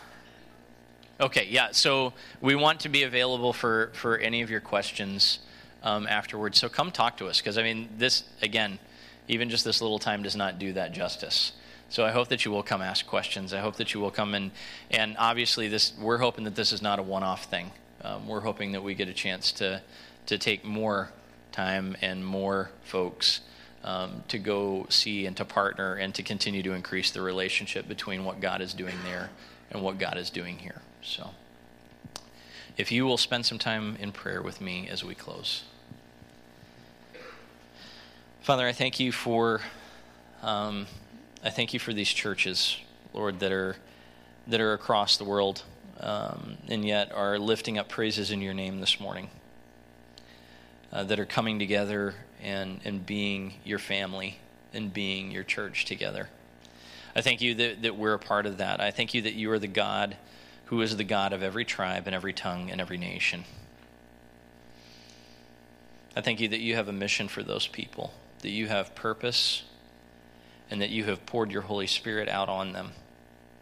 Okay, 1.19 1.49
yeah. 1.51 1.69
So 1.73 2.13
we 2.43 2.55
want 2.55 2.81
to 2.81 2.91
be 2.91 3.05
available 3.05 3.55
for 3.55 3.91
for 3.95 4.19
any 4.19 4.43
of 4.43 4.51
your 4.51 4.61
questions 4.61 5.39
um, 5.83 6.07
afterwards. 6.07 6.59
So 6.59 6.69
come 6.69 6.91
talk 6.91 7.17
to 7.17 7.27
us 7.27 7.41
because 7.41 7.57
I 7.57 7.63
mean 7.63 7.89
this 7.97 8.25
again, 8.43 8.79
even 9.29 9.49
just 9.49 9.65
this 9.65 9.81
little 9.81 9.99
time 9.99 10.23
does 10.23 10.37
not 10.37 10.59
do 10.59 10.75
that 10.75 10.93
justice. 10.93 11.53
So 11.89 12.05
I 12.05 12.11
hope 12.11 12.29
that 12.29 12.45
you 12.45 12.51
will 12.51 12.63
come 12.63 12.83
ask 12.83 13.07
questions. 13.07 13.55
I 13.55 13.61
hope 13.61 13.77
that 13.77 13.95
you 13.95 14.01
will 14.01 14.11
come 14.11 14.35
and 14.35 14.51
and 14.91 15.17
obviously 15.19 15.69
this 15.69 15.95
we're 15.99 16.19
hoping 16.19 16.45
that 16.45 16.55
this 16.55 16.71
is 16.71 16.83
not 16.83 16.99
a 16.99 17.03
one-off 17.03 17.47
thing. 17.47 17.71
Um, 18.05 18.27
we're 18.27 18.41
hoping 18.41 18.73
that 18.73 18.83
we 18.83 18.95
get 18.95 19.09
a 19.09 19.15
chance 19.15 19.53
to 19.53 19.83
to 20.27 20.39
take 20.39 20.65
more 20.65 21.11
time 21.51 21.97
and 22.01 22.25
more 22.25 22.71
folks 22.85 23.41
um, 23.85 24.23
to 24.29 24.39
go 24.39 24.87
see 24.89 25.27
and 25.27 25.37
to 25.37 25.45
partner 25.45 25.95
and 25.95 26.15
to 26.15 26.23
continue 26.23 26.63
to 26.63 26.73
increase 26.73 27.11
the 27.11 27.21
relationship 27.21 27.89
between 27.89 28.25
what 28.25 28.41
God 28.41 28.61
is 28.61 28.73
doing 28.75 28.95
there 29.05 29.31
and 29.71 29.83
what 29.83 29.99
God 29.99 30.17
is 30.17 30.31
doing 30.31 30.59
here. 30.59 30.83
So, 31.03 31.31
if 32.77 32.93
you 32.93 33.05
will 33.05 33.19
spend 33.19 33.45
some 33.47 33.59
time 33.59 33.97
in 33.99 34.13
prayer 34.13 34.41
with 34.41 34.61
me 34.61 34.89
as 34.89 35.05
we 35.05 35.15
close. 35.15 35.65
Father, 38.41 38.67
I 38.67 38.73
thank 38.73 38.99
you 38.99 39.13
for 39.13 39.61
um, 40.43 40.87
I 41.45 41.51
thank 41.51 41.75
you 41.75 41.81
for 41.81 41.93
these 41.93 42.09
churches, 42.09 42.77
Lord, 43.13 43.41
that 43.41 43.53
are 43.53 43.77
that 44.47 44.61
are 44.61 44.73
across 44.73 45.17
the 45.17 45.25
world, 45.25 45.63
um, 46.03 46.57
and 46.69 46.85
yet 46.85 47.13
are 47.13 47.39
lifting 47.39 47.79
up 47.79 47.89
praises 47.89 48.31
in 48.31 48.41
your 48.41 48.55
name 48.55 48.81
this 48.81 49.01
morning. 49.01 49.31
Uh, 50.93 51.05
that 51.05 51.19
are 51.19 51.25
coming 51.25 51.59
together 51.59 52.15
and 52.43 52.81
and 52.85 53.07
being 53.07 53.55
your 53.65 53.79
family 53.79 54.39
and 54.75 54.93
being 54.93 55.31
your 55.31 55.43
church 55.43 55.87
together. 55.87 56.29
I 57.15 57.21
thank 57.21 57.41
you 57.41 57.55
that, 57.55 57.83
that 57.83 57.97
we're 57.97 58.15
a 58.15 58.19
part 58.19 58.47
of 58.47 58.59
that. 58.59 58.81
I 58.81 58.91
thank 58.91 59.15
you 59.15 59.23
that 59.23 59.35
you 59.35 59.51
are 59.53 59.59
the 59.59 59.67
God 59.67 60.17
who 60.67 60.81
is 60.81 60.97
the 60.97 61.05
God 61.05 61.33
of 61.33 61.43
every 61.43 61.65
tribe 61.65 62.05
and 62.07 62.15
every 62.15 62.33
tongue 62.33 62.71
and 62.71 62.81
every 62.81 62.97
nation. 62.97 63.45
I 66.17 66.21
thank 66.21 66.41
you 66.41 66.49
that 66.49 66.61
you 66.61 66.75
have 66.77 66.89
a 66.89 66.93
mission 66.93 67.29
for 67.29 67.43
those 67.43 67.67
people, 67.67 68.13
that 68.41 68.51
you 68.51 68.69
have 68.69 68.95
purpose 68.95 69.65
and 70.71 70.81
that 70.81 70.91
you 70.91 71.05
have 71.05 71.27
poured 71.27 71.51
your 71.51 71.63
Holy 71.63 71.87
Spirit 71.87 72.29
out 72.29 72.49
on 72.49 72.73
them, 72.73 72.93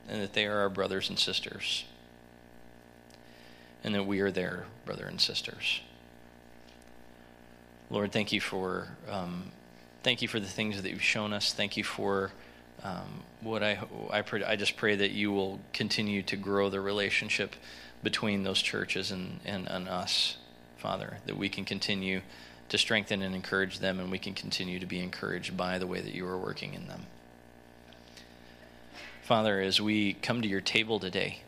and 0.08 0.22
that 0.22 0.32
they 0.32 0.46
are 0.46 0.60
our 0.60 0.68
brothers 0.68 1.08
and 1.08 1.18
sisters, 1.18 1.84
and 3.84 3.94
that 3.94 4.06
we 4.06 4.20
are 4.20 4.30
there, 4.30 4.66
brother 4.84 5.06
and 5.06 5.20
sisters. 5.20 5.80
Lord, 7.90 8.12
thank 8.12 8.32
you 8.32 8.40
for 8.40 8.88
um, 9.08 9.50
thank 10.02 10.22
you 10.22 10.28
for 10.28 10.40
the 10.40 10.46
things 10.46 10.80
that 10.80 10.90
you've 10.90 11.02
shown 11.02 11.32
us. 11.32 11.52
Thank 11.52 11.76
you 11.76 11.84
for 11.84 12.30
um, 12.82 13.22
what 13.40 13.62
I 13.62 13.80
I, 14.10 14.22
pray, 14.22 14.44
I 14.44 14.56
just 14.56 14.76
pray 14.76 14.96
that 14.96 15.10
you 15.10 15.32
will 15.32 15.60
continue 15.72 16.22
to 16.22 16.36
grow 16.36 16.70
the 16.70 16.80
relationship 16.80 17.54
between 18.02 18.44
those 18.44 18.62
churches 18.62 19.10
and, 19.10 19.40
and, 19.44 19.68
and 19.68 19.88
us, 19.88 20.38
Father, 20.78 21.18
that 21.26 21.36
we 21.36 21.48
can 21.48 21.64
continue 21.64 22.22
to 22.70 22.78
strengthen 22.78 23.20
and 23.20 23.34
encourage 23.34 23.80
them, 23.80 23.98
and 24.00 24.10
we 24.10 24.18
can 24.18 24.32
continue 24.32 24.78
to 24.78 24.86
be 24.86 25.00
encouraged 25.00 25.56
by 25.56 25.78
the 25.78 25.86
way 25.86 26.00
that 26.00 26.14
you 26.14 26.26
are 26.26 26.38
working 26.38 26.74
in 26.74 26.86
them. 26.86 27.06
Father, 29.22 29.60
as 29.60 29.80
we 29.80 30.14
come 30.14 30.40
to 30.40 30.48
your 30.48 30.60
table 30.60 30.98
today, 30.98 31.42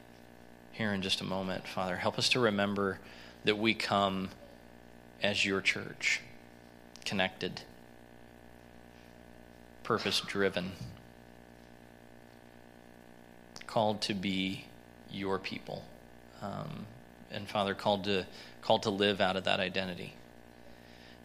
here 0.73 0.93
in 0.93 1.03
just 1.03 1.21
a 1.21 1.25
moment, 1.25 1.69
Father, 1.69 1.97
help 1.97 2.19
us 2.19 2.29
to 2.31 2.41
remember 2.41 2.99
that 3.45 3.59
we 3.59 3.75
come 3.75 4.31
as 5.23 5.45
your 5.45 5.61
church, 5.61 6.21
connected, 7.05 7.61
purpose 9.83 10.21
driven, 10.27 10.73
called 13.67 14.01
to 14.03 14.15
be 14.15 14.65
your 15.11 15.39
people. 15.39 15.85
Um, 16.41 16.87
and 17.31 17.49
Father, 17.49 17.75
called 17.75 18.05
to, 18.05 18.27
called 18.63 18.83
to 18.85 18.91
live 18.91 19.21
out 19.21 19.37
of 19.37 19.45
that 19.45 19.61
identity. 19.61 20.15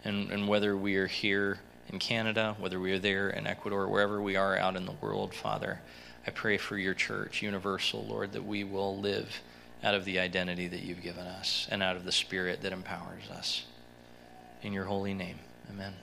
And, 0.04 0.32
and 0.32 0.48
whether 0.48 0.76
we 0.76 0.96
are 0.98 1.08
here 1.08 1.60
in 1.90 2.00
Canada, 2.00 2.56
whether 2.60 2.80
we 2.80 2.92
are 2.92 3.00
there 3.00 3.30
in 3.30 3.48
Ecuador, 3.48 3.88
wherever 3.88 4.22
we 4.22 4.36
are 4.36 4.58
out 4.58 4.76
in 4.76 4.86
the 4.86 4.94
world, 4.94 5.34
Father, 5.34 5.80
I 6.28 6.32
pray 6.32 6.58
for 6.58 6.78
your 6.78 6.94
church, 6.94 7.42
universal, 7.42 8.06
Lord, 8.06 8.34
that 8.34 8.44
we 8.44 8.66
will 8.66 8.98
live 8.98 9.42
out 9.82 9.96
of 9.96 10.04
the 10.04 10.20
identity 10.20 10.68
that 10.68 10.82
you've 10.82 11.02
given 11.02 11.26
us 11.26 11.68
and 11.72 11.82
out 11.82 11.96
of 11.96 12.04
the 12.04 12.12
spirit 12.12 12.62
that 12.62 12.74
empowers 12.74 13.30
us. 13.32 13.64
In 14.62 14.74
your 14.74 14.86
holy 14.86 15.14
name, 15.14 15.40
amen. 15.72 15.94